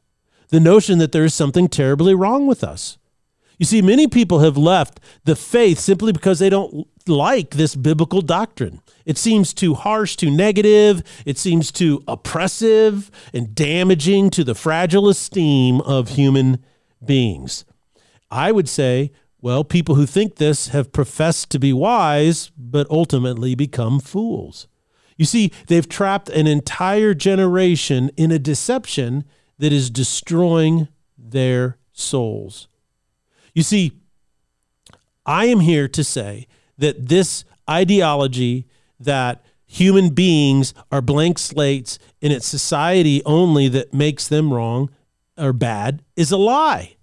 the 0.49 0.59
notion 0.59 0.97
that 0.99 1.11
there 1.11 1.25
is 1.25 1.33
something 1.33 1.67
terribly 1.67 2.15
wrong 2.15 2.47
with 2.47 2.63
us. 2.63 2.97
You 3.57 3.65
see, 3.65 3.81
many 3.81 4.07
people 4.07 4.39
have 4.39 4.57
left 4.57 4.99
the 5.25 5.35
faith 5.35 5.79
simply 5.79 6.11
because 6.11 6.39
they 6.39 6.49
don't 6.49 6.87
like 7.07 7.51
this 7.51 7.75
biblical 7.75 8.21
doctrine. 8.21 8.81
It 9.05 9.17
seems 9.17 9.53
too 9.53 9.73
harsh, 9.73 10.15
too 10.15 10.31
negative. 10.31 11.03
It 11.25 11.37
seems 11.37 11.71
too 11.71 12.03
oppressive 12.07 13.11
and 13.33 13.55
damaging 13.55 14.29
to 14.31 14.43
the 14.43 14.55
fragile 14.55 15.09
esteem 15.09 15.81
of 15.81 16.09
human 16.09 16.63
beings. 17.03 17.65
I 18.29 18.51
would 18.51 18.67
say 18.67 19.11
well, 19.39 19.63
people 19.63 19.95
who 19.95 20.05
think 20.05 20.35
this 20.35 20.69
have 20.69 20.91
professed 20.91 21.51
to 21.51 21.59
be 21.59 21.71
wise, 21.71 22.51
but 22.57 22.89
ultimately 22.89 23.53
become 23.55 23.99
fools. 23.99 24.67
You 25.15 25.25
see, 25.25 25.51
they've 25.67 25.87
trapped 25.87 26.29
an 26.29 26.47
entire 26.47 27.13
generation 27.13 28.09
in 28.17 28.31
a 28.31 28.39
deception 28.39 29.25
that 29.59 29.71
is 29.71 29.89
destroying 29.89 30.87
their 31.17 31.77
souls. 31.93 32.67
You 33.53 33.63
see, 33.63 33.93
I 35.25 35.45
am 35.45 35.59
here 35.59 35.87
to 35.87 36.03
say 36.03 36.47
that 36.77 37.09
this 37.09 37.43
ideology 37.69 38.65
that 38.99 39.43
human 39.65 40.09
beings 40.09 40.73
are 40.91 41.01
blank 41.01 41.37
slates 41.37 41.99
and 42.21 42.31
it's 42.31 42.47
society 42.47 43.21
only 43.25 43.67
that 43.67 43.93
makes 43.93 44.27
them 44.27 44.53
wrong 44.53 44.89
or 45.37 45.53
bad 45.53 46.01
is 46.15 46.31
a 46.31 46.37
lie. 46.37 46.95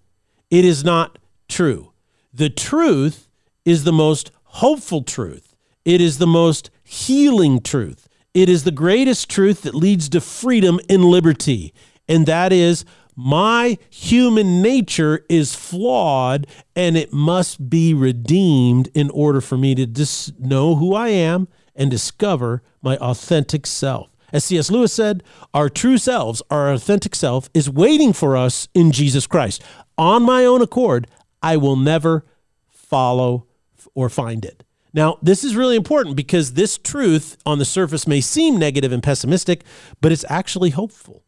It 0.51 0.65
is 0.65 0.85
not 0.85 1.19
true. 1.49 1.93
The 2.33 2.51
truth 2.51 3.29
is 3.65 3.85
the 3.85 3.93
most 3.93 4.31
hopeful 4.45 5.03
truth. 5.03 5.55
It 5.85 6.01
is 6.01 6.19
the 6.19 6.27
most 6.27 6.71
healing 6.83 7.61
truth. 7.61 8.09
It 8.33 8.49
is 8.49 8.65
the 8.65 8.73
greatest 8.73 9.29
truth 9.29 9.63
that 9.63 9.75
leads 9.75 10.09
to 10.11 10.21
freedom 10.21 10.81
and 10.89 11.05
liberty. 11.05 11.73
And 12.09 12.27
that 12.27 12.53
is 12.53 12.85
my 13.17 13.79
human 13.91 14.61
nature 14.63 15.25
is 15.29 15.55
flawed 15.55 16.47
and 16.75 16.97
it 16.97 17.13
must 17.13 17.71
be 17.71 17.95
redeemed 17.95 18.89
in 18.95 19.11
order 19.11 19.41
for 19.41 19.57
me 19.57 19.75
to 19.75 19.87
dis- 19.87 20.33
know 20.39 20.77
who 20.77 20.95
I 20.95 21.09
am 21.09 21.49
and 21.75 21.91
discover 21.91 22.63
my 22.83 22.97
authentic 22.99 23.67
self. 23.67 24.11
As 24.33 24.45
C.S. 24.45 24.71
Lewis 24.71 24.93
said, 24.93 25.23
our 25.53 25.69
true 25.69 25.97
selves, 25.97 26.43
our 26.51 26.73
authentic 26.73 27.15
self, 27.15 27.49
is 27.55 27.71
waiting 27.71 28.13
for 28.13 28.37
us 28.37 28.69
in 28.75 28.91
Jesus 28.91 29.27
Christ. 29.27 29.63
On 29.97 30.23
my 30.23 30.45
own 30.45 30.61
accord, 30.61 31.07
I 31.41 31.57
will 31.57 31.77
never 31.77 32.25
follow 32.69 33.47
or 33.95 34.09
find 34.09 34.45
it. 34.45 34.65
Now, 34.93 35.19
this 35.23 35.45
is 35.45 35.57
really 35.57 35.77
important 35.77 36.17
because 36.17 36.53
this 36.53 36.79
truth 36.79 37.37
on 37.45 37.59
the 37.59 37.65
surface 37.65 38.07
may 38.07 38.21
seem 38.21 38.57
negative 38.57 38.93
and 38.93 39.03
pessimistic, 39.03 39.65
but 40.01 40.13
it's 40.13 40.25
actually 40.29 40.71
hopeful 40.71 41.24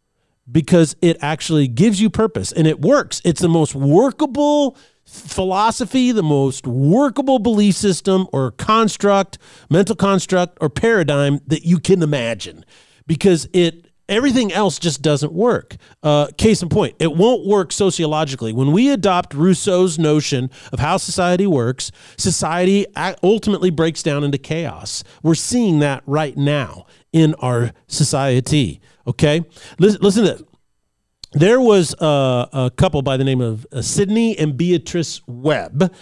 because 0.50 0.96
it 1.02 1.16
actually 1.20 1.68
gives 1.68 2.00
you 2.00 2.10
purpose 2.10 2.52
and 2.52 2.66
it 2.66 2.80
works. 2.80 3.20
It's 3.24 3.40
the 3.40 3.48
most 3.48 3.74
workable 3.74 4.76
philosophy, 5.04 6.12
the 6.12 6.22
most 6.22 6.66
workable 6.66 7.38
belief 7.38 7.74
system 7.74 8.26
or 8.32 8.50
construct, 8.52 9.38
mental 9.70 9.96
construct 9.96 10.58
or 10.60 10.68
paradigm 10.68 11.40
that 11.46 11.64
you 11.64 11.78
can 11.78 12.02
imagine 12.02 12.64
because 13.06 13.48
it 13.52 13.86
everything 14.08 14.52
else 14.52 14.78
just 14.78 15.02
doesn't 15.02 15.32
work. 15.32 15.76
Uh, 16.02 16.28
case 16.38 16.62
in 16.62 16.68
point, 16.68 16.94
it 16.98 17.16
won't 17.16 17.46
work 17.46 17.72
sociologically. 17.72 18.52
When 18.52 18.72
we 18.72 18.90
adopt 18.90 19.34
Rousseau's 19.34 19.98
notion 19.98 20.50
of 20.72 20.78
how 20.78 20.96
society 20.96 21.46
works, 21.46 21.90
society 22.16 22.86
ultimately 23.22 23.70
breaks 23.70 24.02
down 24.02 24.24
into 24.24 24.38
chaos. 24.38 25.02
We're 25.22 25.34
seeing 25.34 25.80
that 25.80 26.02
right 26.06 26.36
now 26.36 26.86
in 27.12 27.34
our 27.36 27.72
society. 27.88 28.80
Okay? 29.06 29.44
Listen, 29.78 30.00
listen 30.02 30.24
to 30.24 30.32
this 30.32 30.42
there 31.36 31.60
was 31.60 31.94
a, 32.00 32.48
a, 32.52 32.70
couple 32.76 33.02
by 33.02 33.18
the 33.18 33.24
name 33.24 33.42
of 33.42 33.66
uh, 33.70 33.82
Sidney 33.82 34.38
and 34.38 34.56
Beatrice 34.56 35.20
Webb, 35.26 35.92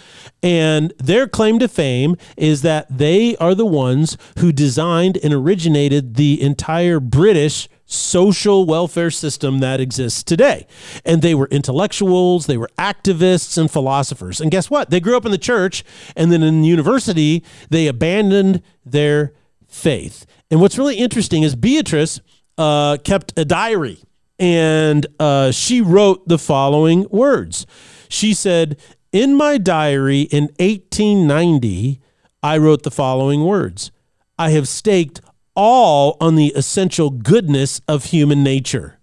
and 0.41 0.93
their 0.97 1.27
claim 1.27 1.59
to 1.59 1.67
fame 1.67 2.15
is 2.37 2.61
that 2.61 2.85
they 2.95 3.35
are 3.37 3.53
the 3.53 3.65
ones 3.65 4.17
who 4.39 4.53
designed 4.53 5.17
and 5.17 5.33
originated 5.33 6.15
the 6.15 6.41
entire 6.41 7.01
British 7.01 7.67
social 7.85 8.65
welfare 8.65 9.11
system 9.11 9.59
that 9.59 9.81
exists 9.81 10.23
today. 10.23 10.65
And 11.03 11.21
they 11.21 11.35
were 11.35 11.47
intellectuals, 11.47 12.45
they 12.45 12.57
were 12.57 12.69
activists 12.77 13.57
and 13.57 13.69
philosophers. 13.69 14.39
And 14.39 14.49
guess 14.51 14.69
what? 14.69 14.89
They 14.89 15.01
grew 15.01 15.17
up 15.17 15.25
in 15.25 15.31
the 15.31 15.37
church, 15.37 15.83
and 16.15 16.31
then 16.31 16.43
in 16.43 16.63
university, 16.63 17.43
they 17.69 17.87
abandoned 17.87 18.61
their 18.85 19.33
faith. 19.67 20.25
And 20.49 20.61
what's 20.61 20.77
really 20.77 20.95
interesting 20.95 21.43
is 21.43 21.55
Beatrice 21.55 22.21
uh, 22.57 22.97
kept 23.03 23.37
a 23.37 23.45
diary 23.45 23.99
and 24.39 25.07
uh, 25.19 25.51
she 25.51 25.81
wrote 25.81 26.27
the 26.27 26.37
following 26.37 27.07
words. 27.09 27.65
She 28.09 28.33
said, 28.33 28.77
In 29.11 29.35
my 29.35 29.57
diary 29.57 30.21
in 30.21 30.45
1890, 30.59 32.01
I 32.43 32.57
wrote 32.57 32.83
the 32.83 32.91
following 32.91 33.43
words 33.45 33.91
I 34.37 34.51
have 34.51 34.67
staked 34.67 35.21
all 35.55 36.17
on 36.19 36.35
the 36.35 36.51
essential 36.55 37.09
goodness 37.09 37.81
of 37.87 38.05
human 38.05 38.43
nature. 38.43 38.99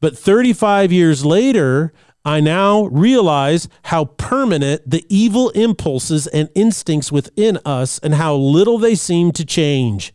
But 0.00 0.16
35 0.16 0.90
years 0.90 1.26
later, 1.26 1.92
I 2.24 2.40
now 2.40 2.84
realize 2.84 3.68
how 3.84 4.06
permanent 4.06 4.88
the 4.88 5.04
evil 5.10 5.50
impulses 5.50 6.26
and 6.26 6.48
instincts 6.54 7.12
within 7.12 7.58
us 7.66 7.98
and 7.98 8.14
how 8.14 8.34
little 8.34 8.78
they 8.78 8.94
seem 8.94 9.32
to 9.32 9.44
change 9.44 10.14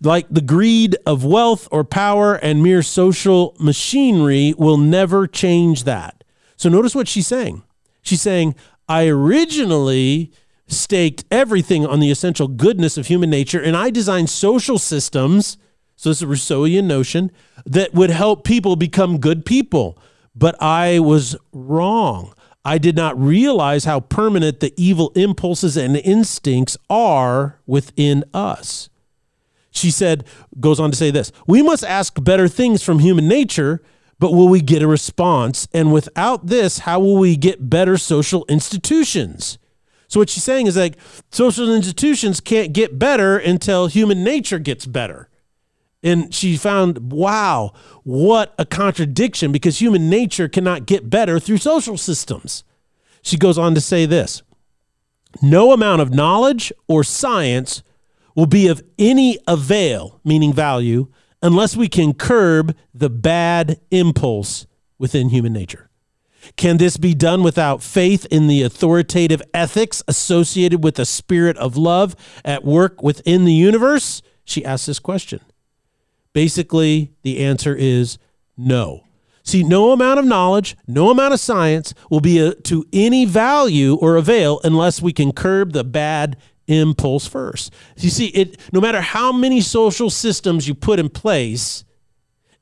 like 0.00 0.26
the 0.30 0.40
greed 0.40 0.96
of 1.06 1.24
wealth 1.24 1.68
or 1.70 1.84
power 1.84 2.34
and 2.34 2.62
mere 2.62 2.82
social 2.82 3.56
machinery 3.58 4.54
will 4.58 4.76
never 4.76 5.26
change 5.26 5.84
that. 5.84 6.24
So 6.56 6.68
notice 6.68 6.94
what 6.94 7.08
she's 7.08 7.26
saying. 7.26 7.62
She's 8.02 8.22
saying, 8.22 8.54
I 8.88 9.06
originally 9.06 10.32
staked 10.66 11.24
everything 11.30 11.86
on 11.86 12.00
the 12.00 12.10
essential 12.10 12.48
goodness 12.48 12.96
of 12.96 13.06
human 13.06 13.30
nature, 13.30 13.60
and 13.62 13.76
I 13.76 13.90
designed 13.90 14.30
social 14.30 14.78
systems. 14.78 15.56
So 15.96 16.10
this 16.10 16.18
is 16.18 16.22
a 16.22 16.26
Rousseauian 16.26 16.84
notion 16.84 17.30
that 17.66 17.94
would 17.94 18.10
help 18.10 18.44
people 18.44 18.76
become 18.76 19.18
good 19.18 19.44
people. 19.44 19.98
But 20.34 20.60
I 20.62 21.00
was 21.00 21.36
wrong. 21.52 22.32
I 22.64 22.78
did 22.78 22.96
not 22.96 23.18
realize 23.18 23.84
how 23.84 24.00
permanent 24.00 24.60
the 24.60 24.74
evil 24.76 25.10
impulses 25.14 25.76
and 25.76 25.96
instincts 25.96 26.76
are 26.90 27.58
within 27.66 28.24
us. 28.34 28.88
She 29.78 29.90
said, 29.90 30.24
goes 30.60 30.80
on 30.80 30.90
to 30.90 30.96
say 30.96 31.10
this 31.10 31.32
We 31.46 31.62
must 31.62 31.84
ask 31.84 32.22
better 32.22 32.48
things 32.48 32.82
from 32.82 32.98
human 32.98 33.28
nature, 33.28 33.82
but 34.18 34.32
will 34.32 34.48
we 34.48 34.60
get 34.60 34.82
a 34.82 34.88
response? 34.88 35.68
And 35.72 35.92
without 35.92 36.46
this, 36.46 36.80
how 36.80 37.00
will 37.00 37.16
we 37.16 37.36
get 37.36 37.70
better 37.70 37.96
social 37.96 38.44
institutions? 38.48 39.58
So, 40.08 40.20
what 40.20 40.30
she's 40.30 40.44
saying 40.44 40.66
is 40.66 40.76
like 40.76 40.96
social 41.30 41.72
institutions 41.72 42.40
can't 42.40 42.72
get 42.72 42.98
better 42.98 43.38
until 43.38 43.86
human 43.86 44.24
nature 44.24 44.58
gets 44.58 44.86
better. 44.86 45.28
And 46.02 46.32
she 46.32 46.56
found, 46.56 47.12
wow, 47.12 47.72
what 48.04 48.54
a 48.56 48.64
contradiction 48.64 49.50
because 49.52 49.80
human 49.80 50.08
nature 50.08 50.48
cannot 50.48 50.86
get 50.86 51.10
better 51.10 51.40
through 51.40 51.58
social 51.58 51.96
systems. 51.96 52.64
She 53.20 53.36
goes 53.36 53.58
on 53.58 53.74
to 53.74 53.80
say 53.80 54.06
this 54.06 54.42
no 55.42 55.72
amount 55.72 56.00
of 56.00 56.14
knowledge 56.14 56.72
or 56.86 57.04
science 57.04 57.82
will 58.38 58.46
be 58.46 58.68
of 58.68 58.84
any 59.00 59.36
avail, 59.48 60.20
meaning 60.24 60.52
value, 60.52 61.08
unless 61.42 61.76
we 61.76 61.88
can 61.88 62.14
curb 62.14 62.72
the 62.94 63.10
bad 63.10 63.80
impulse 63.90 64.64
within 64.96 65.30
human 65.30 65.52
nature. 65.52 65.90
Can 66.54 66.76
this 66.76 66.96
be 66.98 67.14
done 67.14 67.42
without 67.42 67.82
faith 67.82 68.28
in 68.30 68.46
the 68.46 68.62
authoritative 68.62 69.42
ethics 69.52 70.04
associated 70.06 70.84
with 70.84 70.94
the 70.94 71.04
spirit 71.04 71.56
of 71.56 71.76
love 71.76 72.14
at 72.44 72.64
work 72.64 73.02
within 73.02 73.44
the 73.44 73.52
universe? 73.52 74.22
She 74.44 74.64
asks 74.64 74.86
this 74.86 75.00
question. 75.00 75.40
Basically, 76.32 77.10
the 77.22 77.40
answer 77.40 77.74
is 77.74 78.18
no. 78.56 79.02
See, 79.42 79.64
no 79.64 79.90
amount 79.90 80.20
of 80.20 80.26
knowledge, 80.26 80.76
no 80.86 81.10
amount 81.10 81.34
of 81.34 81.40
science 81.40 81.92
will 82.08 82.20
be 82.20 82.38
a, 82.38 82.54
to 82.54 82.86
any 82.92 83.24
value 83.24 83.96
or 83.96 84.14
avail 84.14 84.60
unless 84.62 85.02
we 85.02 85.12
can 85.12 85.32
curb 85.32 85.72
the 85.72 85.82
bad 85.82 86.36
impulse 86.68 87.26
first. 87.26 87.72
You 87.96 88.10
see, 88.10 88.26
it 88.28 88.60
no 88.72 88.80
matter 88.80 89.00
how 89.00 89.32
many 89.32 89.60
social 89.60 90.10
systems 90.10 90.68
you 90.68 90.74
put 90.74 91.00
in 91.00 91.08
place, 91.08 91.84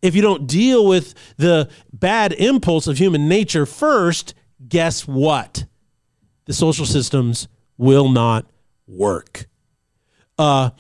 if 0.01 0.15
you 0.15 0.23
don't 0.23 0.47
deal 0.47 0.87
with 0.87 1.15
the 1.37 1.69
bad 1.93 2.33
impulse 2.33 2.87
of 2.87 2.99
human 2.99 3.29
nature 3.29 3.67
first, 3.67 4.35
guess 4.67 5.07
what? 5.07 5.67
The 6.47 6.53
social 6.53 6.87
systems 6.87 7.49
will 7.77 8.09
not 8.09 8.47
work. 8.87 9.47
Uh, 10.39 10.71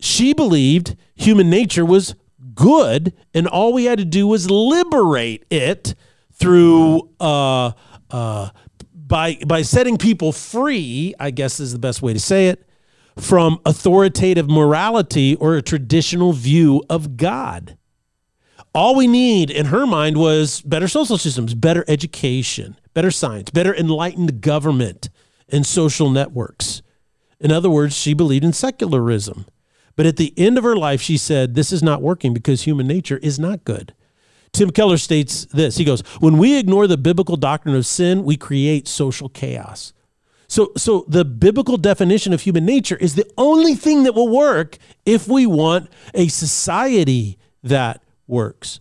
she 0.00 0.32
believed 0.32 0.96
human 1.14 1.50
nature 1.50 1.84
was 1.84 2.14
good, 2.54 3.12
and 3.34 3.46
all 3.46 3.72
we 3.72 3.84
had 3.84 3.98
to 3.98 4.04
do 4.04 4.26
was 4.26 4.50
liberate 4.50 5.44
it 5.50 5.94
through 6.32 7.10
uh, 7.20 7.72
uh, 8.10 8.50
by 9.10 9.36
by 9.46 9.60
setting 9.60 9.98
people 9.98 10.32
free. 10.32 11.14
I 11.20 11.30
guess 11.30 11.60
is 11.60 11.74
the 11.74 11.78
best 11.78 12.00
way 12.00 12.14
to 12.14 12.20
say 12.20 12.48
it 12.48 12.66
from 13.18 13.60
authoritative 13.66 14.48
morality 14.48 15.34
or 15.34 15.56
a 15.56 15.62
traditional 15.62 16.32
view 16.32 16.82
of 16.88 17.18
God. 17.18 17.76
All 18.72 18.94
we 18.94 19.06
need 19.06 19.50
in 19.50 19.66
her 19.66 19.86
mind 19.86 20.16
was 20.16 20.62
better 20.62 20.88
social 20.88 21.18
systems, 21.18 21.54
better 21.54 21.84
education, 21.88 22.78
better 22.94 23.10
science, 23.10 23.50
better 23.50 23.74
enlightened 23.74 24.40
government 24.40 25.10
and 25.48 25.66
social 25.66 26.08
networks. 26.08 26.80
In 27.40 27.50
other 27.50 27.68
words, 27.68 27.96
she 27.96 28.14
believed 28.14 28.44
in 28.44 28.52
secularism. 28.52 29.46
But 29.96 30.06
at 30.06 30.16
the 30.16 30.32
end 30.36 30.56
of 30.56 30.64
her 30.64 30.76
life, 30.76 31.02
she 31.02 31.16
said, 31.16 31.54
This 31.54 31.72
is 31.72 31.82
not 31.82 32.00
working 32.00 32.32
because 32.32 32.62
human 32.62 32.86
nature 32.86 33.18
is 33.18 33.38
not 33.38 33.64
good. 33.64 33.92
Tim 34.52 34.70
Keller 34.70 34.98
states 34.98 35.46
this 35.46 35.76
He 35.76 35.84
goes, 35.84 36.00
When 36.20 36.38
we 36.38 36.58
ignore 36.58 36.86
the 36.86 36.96
biblical 36.96 37.36
doctrine 37.36 37.74
of 37.74 37.86
sin, 37.86 38.24
we 38.24 38.36
create 38.36 38.88
social 38.88 39.28
chaos. 39.28 39.92
So, 40.48 40.72
so 40.76 41.04
the 41.06 41.24
biblical 41.24 41.76
definition 41.76 42.32
of 42.32 42.40
human 42.40 42.64
nature 42.64 42.96
is 42.96 43.14
the 43.14 43.30
only 43.38 43.76
thing 43.76 44.02
that 44.02 44.14
will 44.14 44.28
work 44.28 44.78
if 45.06 45.28
we 45.28 45.46
want 45.46 45.88
a 46.12 46.26
society 46.26 47.38
that 47.62 48.02
works. 48.26 48.80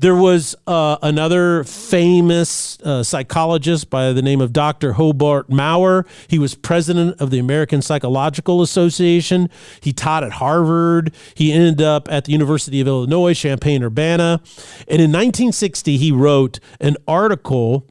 There 0.00 0.14
was 0.14 0.54
uh, 0.68 0.96
another 1.02 1.64
famous 1.64 2.78
uh, 2.82 3.02
psychologist 3.02 3.90
by 3.90 4.12
the 4.12 4.22
name 4.22 4.40
of 4.40 4.52
Dr. 4.52 4.92
Hobart 4.92 5.50
Mowrer. 5.50 6.06
He 6.28 6.38
was 6.38 6.54
president 6.54 7.20
of 7.20 7.32
the 7.32 7.40
American 7.40 7.82
Psychological 7.82 8.62
Association. 8.62 9.50
He 9.80 9.92
taught 9.92 10.22
at 10.22 10.32
Harvard. 10.32 11.12
He 11.34 11.52
ended 11.52 11.82
up 11.82 12.08
at 12.12 12.26
the 12.26 12.32
University 12.32 12.80
of 12.80 12.86
Illinois, 12.86 13.34
Champaign 13.34 13.82
Urbana. 13.82 14.40
And 14.86 15.02
in 15.02 15.10
1960, 15.10 15.96
he 15.96 16.12
wrote 16.12 16.60
an 16.80 16.96
article 17.08 17.84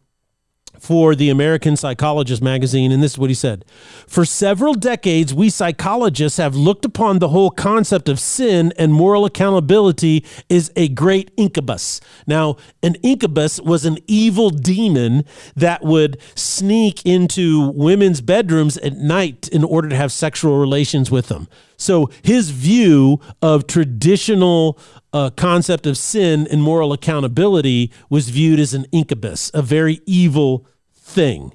for 0.79 1.15
the 1.15 1.29
American 1.29 1.75
Psychologist 1.75 2.41
magazine, 2.41 2.91
and 2.91 3.01
this 3.01 3.13
is 3.13 3.17
what 3.17 3.29
he 3.29 3.33
said. 3.33 3.65
For 4.07 4.25
several 4.25 4.73
decades, 4.73 5.33
we 5.33 5.49
psychologists 5.49 6.37
have 6.37 6.55
looked 6.55 6.85
upon 6.85 7.19
the 7.19 7.29
whole 7.29 7.49
concept 7.49 8.09
of 8.09 8.19
sin 8.19 8.73
and 8.77 8.93
moral 8.93 9.25
accountability 9.25 10.25
as 10.49 10.71
a 10.75 10.87
great 10.89 11.31
incubus. 11.37 11.99
Now, 12.25 12.57
an 12.83 12.95
incubus 13.03 13.59
was 13.61 13.85
an 13.85 13.97
evil 14.07 14.49
demon 14.49 15.25
that 15.55 15.83
would 15.83 16.19
sneak 16.35 17.05
into 17.05 17.69
women's 17.71 18.21
bedrooms 18.21 18.77
at 18.77 18.93
night 18.93 19.47
in 19.47 19.63
order 19.63 19.89
to 19.89 19.95
have 19.95 20.11
sexual 20.11 20.57
relations 20.57 21.11
with 21.11 21.27
them. 21.27 21.47
So 21.77 22.09
his 22.23 22.49
view 22.49 23.19
of 23.41 23.67
traditional 23.67 24.79
uh, 25.13 25.29
concept 25.29 25.85
of 25.85 25.97
sin 25.97 26.47
and 26.49 26.61
moral 26.61 26.91
accountability 26.91 27.91
was 28.09 28.29
viewed 28.29 28.59
as 28.59 28.73
an 28.73 28.85
incubus, 28.91 29.51
a 29.53 29.61
very 29.61 30.01
evil 30.05 30.67
thing. 30.93 31.53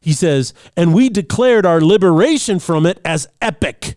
He 0.00 0.12
says, 0.12 0.52
and 0.76 0.92
we 0.92 1.08
declared 1.08 1.64
our 1.64 1.80
liberation 1.80 2.58
from 2.58 2.84
it 2.84 3.00
as 3.04 3.28
epic. 3.40 3.96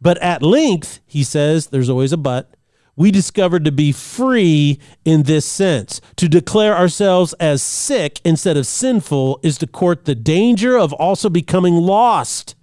But 0.00 0.18
at 0.22 0.42
length, 0.42 1.00
he 1.06 1.22
says, 1.22 1.68
there's 1.68 1.90
always 1.90 2.12
a 2.12 2.16
but, 2.16 2.56
we 2.96 3.10
discovered 3.10 3.64
to 3.66 3.72
be 3.72 3.92
free 3.92 4.78
in 5.04 5.24
this 5.24 5.44
sense. 5.44 6.00
To 6.16 6.28
declare 6.28 6.74
ourselves 6.74 7.34
as 7.34 7.62
sick 7.62 8.20
instead 8.24 8.56
of 8.56 8.66
sinful 8.66 9.38
is 9.42 9.58
to 9.58 9.66
court 9.66 10.06
the 10.06 10.14
danger 10.14 10.78
of 10.78 10.94
also 10.94 11.28
becoming 11.28 11.74
lost 11.74 12.55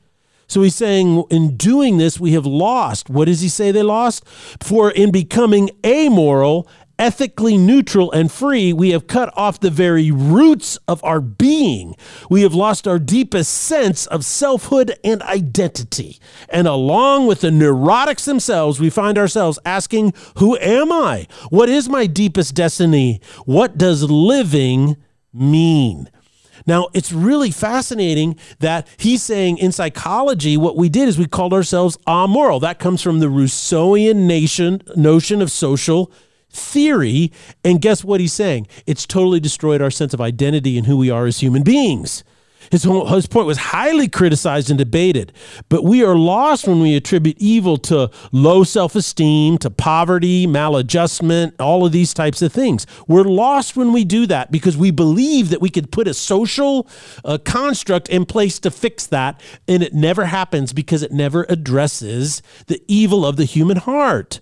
so 0.53 0.61
he's 0.61 0.75
saying, 0.75 1.23
in 1.31 1.57
doing 1.57 1.97
this, 1.97 2.19
we 2.19 2.33
have 2.33 2.45
lost. 2.45 3.09
What 3.09 3.25
does 3.25 3.41
he 3.41 3.49
say 3.49 3.71
they 3.71 3.81
lost? 3.81 4.23
For 4.61 4.91
in 4.91 5.11
becoming 5.11 5.71
amoral, 5.83 6.67
ethically 6.99 7.57
neutral, 7.57 8.11
and 8.11 8.31
free, 8.31 8.71
we 8.71 8.91
have 8.91 9.07
cut 9.07 9.33
off 9.35 9.59
the 9.59 9.71
very 9.71 10.11
roots 10.11 10.77
of 10.87 11.03
our 11.03 11.19
being. 11.21 11.95
We 12.29 12.43
have 12.43 12.53
lost 12.53 12.87
our 12.87 12.99
deepest 12.99 13.51
sense 13.51 14.05
of 14.05 14.23
selfhood 14.23 14.93
and 15.03 15.23
identity. 15.23 16.19
And 16.49 16.67
along 16.67 17.25
with 17.25 17.41
the 17.41 17.49
neurotics 17.49 18.25
themselves, 18.25 18.79
we 18.79 18.91
find 18.91 19.17
ourselves 19.17 19.57
asking, 19.65 20.13
Who 20.37 20.55
am 20.59 20.91
I? 20.91 21.25
What 21.49 21.67
is 21.67 21.89
my 21.89 22.05
deepest 22.05 22.53
destiny? 22.53 23.21
What 23.45 23.75
does 23.75 24.03
living 24.03 24.97
mean? 25.33 26.11
Now, 26.65 26.87
it's 26.93 27.11
really 27.11 27.51
fascinating 27.51 28.37
that 28.59 28.87
he's 28.97 29.23
saying 29.23 29.57
in 29.57 29.71
psychology, 29.71 30.57
what 30.57 30.77
we 30.77 30.89
did 30.89 31.07
is 31.07 31.17
we 31.17 31.27
called 31.27 31.53
ourselves 31.53 31.97
amoral. 32.07 32.59
That 32.59 32.79
comes 32.79 33.01
from 33.01 33.19
the 33.19 33.27
Rousseauian 33.27 34.27
nation, 34.27 34.81
notion 34.95 35.41
of 35.41 35.51
social 35.51 36.11
theory. 36.49 37.31
And 37.63 37.81
guess 37.81 38.03
what 38.03 38.19
he's 38.19 38.33
saying? 38.33 38.67
It's 38.85 39.05
totally 39.05 39.39
destroyed 39.39 39.81
our 39.81 39.91
sense 39.91 40.13
of 40.13 40.21
identity 40.21 40.77
and 40.77 40.87
who 40.87 40.97
we 40.97 41.09
are 41.09 41.25
as 41.25 41.39
human 41.39 41.63
beings. 41.63 42.23
His, 42.73 42.85
his 42.85 43.27
point 43.27 43.45
was 43.45 43.59
highly 43.59 44.07
criticized 44.07 44.71
and 44.71 44.79
debated, 44.79 45.31
but 45.69 45.83
we 45.83 46.03
are 46.03 46.15
lost 46.15 46.67
when 46.67 46.79
we 46.79 46.95
attribute 46.95 47.37
evil 47.37 47.77
to 47.77 48.09
low 48.31 48.63
self 48.63 48.95
esteem, 48.95 49.59
to 49.59 49.69
poverty, 49.69 50.47
maladjustment, 50.47 51.53
all 51.59 51.85
of 51.85 51.91
these 51.91 52.15
types 52.15 52.41
of 52.41 52.51
things. 52.51 52.87
We're 53.07 53.25
lost 53.25 53.77
when 53.77 53.93
we 53.93 54.03
do 54.03 54.25
that 54.25 54.51
because 54.51 54.75
we 54.75 54.89
believe 54.89 55.51
that 55.51 55.61
we 55.61 55.69
could 55.69 55.91
put 55.91 56.07
a 56.07 56.15
social 56.15 56.87
uh, 57.23 57.37
construct 57.37 58.09
in 58.09 58.25
place 58.25 58.57
to 58.61 58.71
fix 58.71 59.05
that, 59.05 59.39
and 59.67 59.83
it 59.83 59.93
never 59.93 60.25
happens 60.25 60.73
because 60.73 61.03
it 61.03 61.11
never 61.11 61.45
addresses 61.49 62.41
the 62.65 62.81
evil 62.87 63.23
of 63.23 63.35
the 63.35 63.45
human 63.45 63.77
heart. 63.77 64.41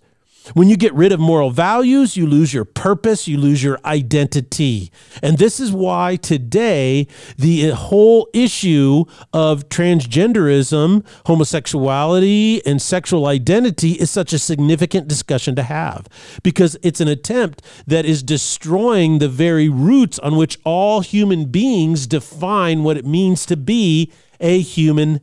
When 0.53 0.69
you 0.69 0.75
get 0.75 0.93
rid 0.93 1.11
of 1.11 1.19
moral 1.19 1.51
values, 1.51 2.17
you 2.17 2.25
lose 2.25 2.53
your 2.53 2.65
purpose, 2.65 3.27
you 3.27 3.37
lose 3.37 3.61
your 3.61 3.79
identity. 3.85 4.91
And 5.21 5.37
this 5.37 5.59
is 5.59 5.71
why 5.71 6.15
today 6.15 7.07
the 7.37 7.69
whole 7.69 8.27
issue 8.33 9.05
of 9.33 9.69
transgenderism, 9.69 11.05
homosexuality, 11.27 12.65
and 12.65 12.81
sexual 12.81 13.27
identity 13.27 13.91
is 13.91 14.09
such 14.09 14.33
a 14.33 14.39
significant 14.39 15.07
discussion 15.07 15.55
to 15.55 15.63
have 15.63 16.07
because 16.41 16.75
it's 16.81 16.99
an 16.99 17.07
attempt 17.07 17.61
that 17.85 18.05
is 18.05 18.23
destroying 18.23 19.19
the 19.19 19.29
very 19.29 19.69
roots 19.69 20.17
on 20.19 20.37
which 20.37 20.57
all 20.63 21.01
human 21.01 21.45
beings 21.45 22.07
define 22.07 22.83
what 22.83 22.97
it 22.97 23.05
means 23.05 23.45
to 23.45 23.55
be 23.55 24.11
a 24.39 24.59
human 24.59 25.21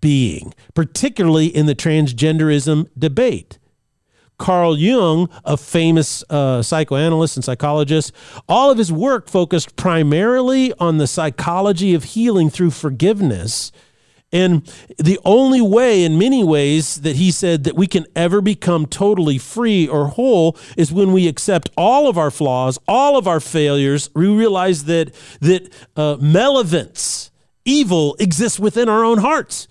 being, 0.00 0.52
particularly 0.74 1.46
in 1.46 1.66
the 1.66 1.74
transgenderism 1.76 2.88
debate. 2.98 3.58
Carl 4.38 4.78
Jung, 4.78 5.28
a 5.44 5.56
famous 5.56 6.24
uh, 6.30 6.62
psychoanalyst 6.62 7.36
and 7.36 7.44
psychologist, 7.44 8.12
all 8.48 8.70
of 8.70 8.78
his 8.78 8.92
work 8.92 9.28
focused 9.28 9.76
primarily 9.76 10.72
on 10.78 10.98
the 10.98 11.06
psychology 11.06 11.94
of 11.94 12.04
healing 12.04 12.48
through 12.48 12.70
forgiveness. 12.70 13.72
And 14.30 14.70
the 14.98 15.18
only 15.24 15.62
way, 15.62 16.04
in 16.04 16.18
many 16.18 16.44
ways, 16.44 17.00
that 17.00 17.16
he 17.16 17.30
said 17.30 17.64
that 17.64 17.76
we 17.76 17.86
can 17.86 18.06
ever 18.14 18.40
become 18.40 18.84
totally 18.86 19.38
free 19.38 19.88
or 19.88 20.08
whole 20.08 20.56
is 20.76 20.92
when 20.92 21.12
we 21.12 21.26
accept 21.26 21.70
all 21.78 22.08
of 22.08 22.18
our 22.18 22.30
flaws, 22.30 22.78
all 22.86 23.16
of 23.16 23.26
our 23.26 23.40
failures. 23.40 24.10
We 24.14 24.28
realize 24.28 24.84
that 24.84 25.14
that 25.40 25.72
uh, 25.96 26.18
malevolence, 26.20 27.30
evil, 27.64 28.16
exists 28.20 28.60
within 28.60 28.88
our 28.88 29.02
own 29.02 29.18
hearts 29.18 29.66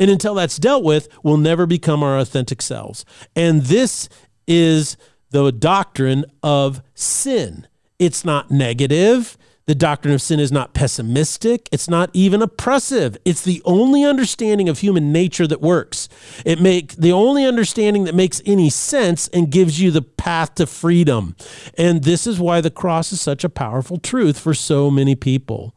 And 0.00 0.10
until 0.10 0.34
that's 0.34 0.56
dealt 0.56 0.82
with, 0.82 1.08
we'll 1.22 1.36
never 1.36 1.66
become 1.66 2.02
our 2.02 2.18
authentic 2.18 2.62
selves. 2.62 3.04
And 3.36 3.62
this 3.62 4.08
is 4.48 4.96
the 5.30 5.52
doctrine 5.52 6.24
of 6.42 6.82
sin. 6.94 7.68
It's 7.98 8.24
not 8.24 8.50
negative. 8.50 9.36
The 9.66 9.74
doctrine 9.76 10.12
of 10.12 10.20
sin 10.20 10.40
is 10.40 10.50
not 10.50 10.74
pessimistic. 10.74 11.68
It's 11.70 11.88
not 11.88 12.10
even 12.12 12.42
oppressive. 12.42 13.16
It's 13.24 13.42
the 13.42 13.62
only 13.64 14.02
understanding 14.02 14.68
of 14.68 14.80
human 14.80 15.12
nature 15.12 15.46
that 15.46 15.60
works. 15.60 16.08
It 16.44 16.60
make 16.60 16.96
the 16.96 17.12
only 17.12 17.44
understanding 17.44 18.02
that 18.04 18.14
makes 18.16 18.42
any 18.44 18.68
sense 18.68 19.28
and 19.28 19.48
gives 19.48 19.80
you 19.80 19.92
the 19.92 20.02
path 20.02 20.56
to 20.56 20.66
freedom. 20.66 21.36
And 21.78 22.02
this 22.02 22.26
is 22.26 22.40
why 22.40 22.60
the 22.60 22.70
cross 22.70 23.12
is 23.12 23.20
such 23.20 23.44
a 23.44 23.48
powerful 23.48 23.98
truth 23.98 24.40
for 24.40 24.54
so 24.54 24.90
many 24.90 25.14
people. 25.14 25.72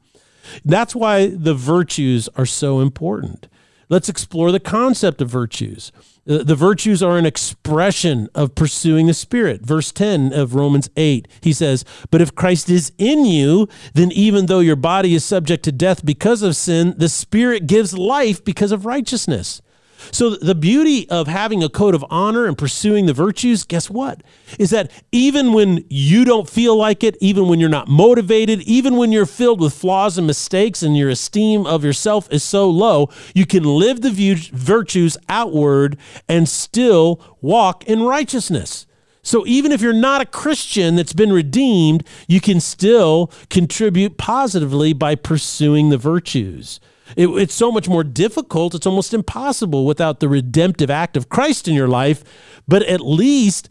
That's 0.66 0.96
why 0.96 1.28
the 1.28 1.54
virtues 1.54 2.30
are 2.36 2.48
so 2.48 2.80
important. 2.80 3.48
Let's 3.94 4.10
explore 4.10 4.52
the 4.52 4.60
concept 4.60 5.22
of 5.22 5.30
virtues. 5.30 5.92
Uh, 6.28 6.42
the 6.42 6.56
virtues 6.56 7.04
are 7.04 7.20
an 7.20 7.28
expression 7.28 8.28
of 8.34 8.56
pursuing 8.56 9.06
the 9.06 9.14
Spirit. 9.14 9.62
Verse 9.62 9.92
10 9.92 10.34
of 10.34 10.56
Romans 10.56 10.90
8, 10.98 11.28
he 11.42 11.54
says, 11.54 11.86
But 12.10 12.20
if 12.20 12.34
Christ 12.34 12.72
is 12.72 12.92
in 12.98 13.24
you, 13.24 13.70
then 13.94 14.12
even 14.12 14.48
though 14.48 14.62
your 14.62 14.76
body 14.76 15.14
is 15.14 15.24
subject 15.24 15.64
to 15.66 15.72
death 15.72 16.04
because 16.04 16.42
of 16.42 16.56
sin, 16.56 16.96
the 16.98 17.08
Spirit 17.08 17.68
gives 17.68 17.96
life 17.96 18.44
because 18.44 18.72
of 18.72 18.88
righteousness. 18.88 19.62
So, 20.12 20.32
the 20.32 20.56
beauty 20.56 21.10
of 21.10 21.28
having 21.28 21.64
a 21.64 21.70
code 21.70 21.96
of 21.96 22.06
honor 22.10 22.46
and 22.46 22.58
pursuing 22.58 23.06
the 23.06 23.14
virtues, 23.14 23.64
guess 23.64 23.90
what? 23.90 24.22
Is 24.60 24.70
that 24.72 24.92
even 25.12 25.54
when 25.54 25.86
you 25.90 26.26
don't 26.26 26.50
feel 26.50 26.76
like 26.76 27.04
it, 27.04 27.18
even 27.22 27.48
when 27.48 27.60
you're 27.60 27.70
not 27.70 27.88
motivated, 27.88 28.62
even 28.62 28.98
when 28.98 29.12
you're 29.12 29.26
filled 29.26 29.62
with 29.62 29.74
flaws 29.74 30.18
and 30.18 30.28
mistakes 30.28 30.84
and 30.84 30.98
your 30.98 31.10
esteem 31.10 31.66
of 31.66 31.84
yourself 31.84 32.28
is 32.32 32.44
so 32.44 32.70
low, 32.70 33.10
you 33.34 33.46
can 33.46 33.64
live 33.64 34.02
the 34.02 34.50
virtues 34.54 35.18
outward 35.30 35.98
and 36.28 36.48
still 36.50 37.22
walk 37.42 37.84
in 37.86 38.04
righteousness. 38.04 38.86
So 39.24 39.46
even 39.48 39.72
if 39.72 39.82
you're 39.82 39.94
not 39.94 40.22
a 40.22 40.26
Christian 40.26 40.98
that's 40.98 41.14
been 41.14 41.32
redeemed, 41.32 42.06
you 42.28 42.42
can 42.42 42.60
still 42.60 43.32
contribute 43.50 44.18
positively 44.18 44.92
by 44.92 45.16
pursuing 45.16 45.90
the 45.90 45.98
virtues. 45.98 46.82
It, 47.16 47.28
it's 47.28 47.54
so 47.54 47.72
much 47.72 47.88
more 47.88 48.04
difficult. 48.04 48.76
It's 48.76 48.88
almost 48.88 49.14
impossible 49.14 49.86
without 49.86 50.20
the 50.20 50.30
redemptive 50.30 50.90
act 50.90 51.18
of 51.18 51.30
Christ 51.30 51.68
in 51.68 51.76
your 51.76 51.88
life. 51.88 52.24
But 52.68 52.84
at 52.84 53.02
least 53.02 53.70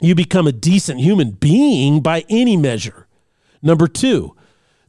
you 0.00 0.14
become 0.14 0.46
a 0.46 0.52
decent 0.52 1.00
human 1.00 1.32
being 1.32 2.00
by 2.00 2.24
any 2.28 2.56
measure. 2.56 3.06
Number 3.62 3.86
two, 3.86 4.36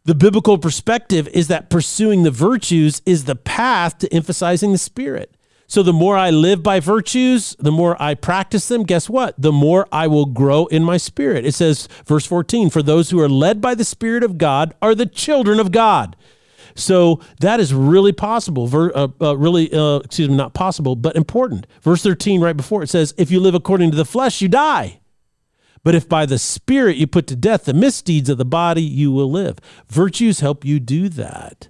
the 0.03 0.15
biblical 0.15 0.57
perspective 0.57 1.27
is 1.29 1.47
that 1.47 1.69
pursuing 1.69 2.23
the 2.23 2.31
virtues 2.31 3.01
is 3.05 3.25
the 3.25 3.35
path 3.35 3.97
to 3.99 4.13
emphasizing 4.13 4.71
the 4.71 4.77
Spirit. 4.77 5.35
So 5.67 5.81
the 5.81 5.93
more 5.93 6.15
I 6.15 6.29
live 6.29 6.61
by 6.61 6.79
virtues, 6.79 7.55
the 7.57 7.71
more 7.71 7.99
I 8.01 8.13
practice 8.13 8.67
them, 8.67 8.83
guess 8.83 9.09
what? 9.09 9.33
The 9.37 9.51
more 9.51 9.87
I 9.91 10.05
will 10.05 10.27
grow 10.27 10.67
in 10.67 10.83
my 10.83 10.97
spirit. 10.97 11.43
It 11.43 11.53
says, 11.53 11.87
verse 12.05 12.25
14, 12.25 12.69
for 12.69 12.83
those 12.83 13.09
who 13.09 13.19
are 13.19 13.29
led 13.29 13.61
by 13.61 13.73
the 13.73 13.83
Spirit 13.83 14.23
of 14.23 14.37
God 14.37 14.75
are 14.81 14.93
the 14.93 15.07
children 15.07 15.59
of 15.59 15.71
God. 15.71 16.15
So 16.75 17.21
that 17.39 17.59
is 17.59 17.73
really 17.73 18.11
possible. 18.11 18.67
Ver, 18.67 18.91
uh, 18.93 19.07
uh, 19.21 19.37
really, 19.37 19.73
uh, 19.73 19.97
excuse 19.97 20.29
me, 20.29 20.35
not 20.35 20.53
possible, 20.53 20.95
but 20.95 21.15
important. 21.15 21.65
Verse 21.81 22.03
13, 22.03 22.41
right 22.41 22.55
before 22.55 22.83
it 22.83 22.89
says, 22.89 23.13
If 23.17 23.31
you 23.31 23.39
live 23.39 23.55
according 23.55 23.91
to 23.91 23.97
the 23.97 24.05
flesh, 24.05 24.41
you 24.41 24.49
die. 24.49 24.99
But 25.83 25.95
if 25.95 26.09
by 26.09 26.25
the 26.25 26.39
Spirit 26.39 26.97
you 26.97 27.07
put 27.07 27.27
to 27.27 27.35
death 27.35 27.65
the 27.65 27.73
misdeeds 27.73 28.29
of 28.29 28.37
the 28.37 28.45
body, 28.45 28.81
you 28.81 29.11
will 29.11 29.31
live. 29.31 29.59
Virtues 29.87 30.41
help 30.41 30.65
you 30.65 30.79
do 30.79 31.09
that. 31.09 31.69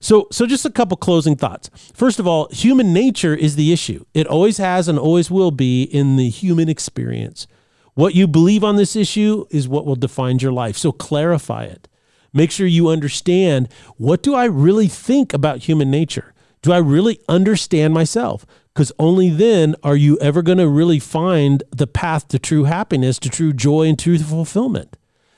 So, 0.00 0.26
so 0.30 0.44
just 0.44 0.66
a 0.66 0.70
couple 0.70 0.98
closing 0.98 1.36
thoughts. 1.36 1.70
First 1.94 2.18
of 2.18 2.26
all, 2.26 2.48
human 2.50 2.92
nature 2.92 3.34
is 3.34 3.56
the 3.56 3.72
issue. 3.72 4.04
It 4.12 4.26
always 4.26 4.58
has 4.58 4.88
and 4.88 4.98
always 4.98 5.30
will 5.30 5.50
be 5.50 5.84
in 5.84 6.16
the 6.16 6.28
human 6.28 6.68
experience. 6.68 7.46
What 7.94 8.14
you 8.14 8.26
believe 8.26 8.64
on 8.64 8.76
this 8.76 8.96
issue 8.96 9.46
is 9.50 9.68
what 9.68 9.86
will 9.86 9.96
define 9.96 10.40
your 10.40 10.52
life. 10.52 10.76
So 10.76 10.92
clarify 10.92 11.64
it. 11.64 11.88
Make 12.34 12.50
sure 12.50 12.66
you 12.66 12.88
understand 12.88 13.68
what 13.96 14.22
do 14.22 14.34
I 14.34 14.44
really 14.44 14.88
think 14.88 15.32
about 15.32 15.60
human 15.60 15.90
nature? 15.90 16.34
Do 16.60 16.72
I 16.72 16.78
really 16.78 17.20
understand 17.28 17.94
myself? 17.94 18.44
Because 18.74 18.90
only 18.98 19.30
then 19.30 19.76
are 19.84 19.96
you 19.96 20.18
ever 20.18 20.42
going 20.42 20.58
to 20.58 20.68
really 20.68 20.98
find 20.98 21.62
the 21.70 21.86
path 21.86 22.26
to 22.28 22.38
true 22.40 22.64
happiness, 22.64 23.20
to 23.20 23.30
true 23.30 23.52
joy, 23.52 23.88
and 23.88 23.98
true 23.98 24.18
fulfillment. 24.18 24.96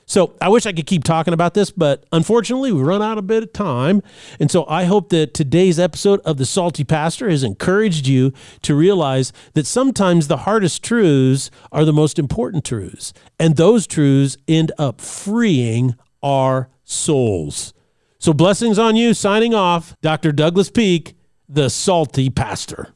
So 0.09 0.35
I 0.39 0.47
wish 0.47 0.65
I 0.65 0.71
could 0.71 0.87
keep 0.87 1.03
talking 1.03 1.33
about 1.33 1.53
this, 1.53 1.69
but 1.69 2.05
unfortunately, 2.13 2.71
we 2.71 2.81
run 2.81 3.01
out 3.01 3.17
a 3.17 3.21
bit 3.21 3.43
of 3.43 3.51
time. 3.51 4.01
And 4.39 4.49
so 4.49 4.65
I 4.69 4.85
hope 4.85 5.09
that 5.09 5.33
today's 5.33 5.77
episode 5.77 6.21
of 6.21 6.37
The 6.37 6.45
Salty 6.45 6.85
Pastor 6.85 7.29
has 7.29 7.43
encouraged 7.43 8.07
you 8.07 8.31
to 8.61 8.73
realize 8.73 9.33
that 9.53 9.67
sometimes 9.67 10.29
the 10.29 10.37
hardest 10.37 10.81
truths 10.81 11.51
are 11.73 11.83
the 11.83 11.91
most 11.91 12.17
important 12.17 12.63
truths. 12.63 13.11
And 13.37 13.57
those 13.57 13.85
truths 13.85 14.37
end 14.47 14.71
up 14.79 15.01
freeing 15.01 15.95
our 16.23 16.69
souls. 16.87 17.73
So 18.17 18.33
blessings 18.33 18.79
on 18.79 18.95
you. 18.95 19.13
Signing 19.13 19.53
off, 19.53 19.95
Dr. 20.01 20.31
Douglas 20.31 20.71
Peak, 20.71 21.15
the 21.47 21.69
salty 21.69 22.29
pastor. 22.29 22.93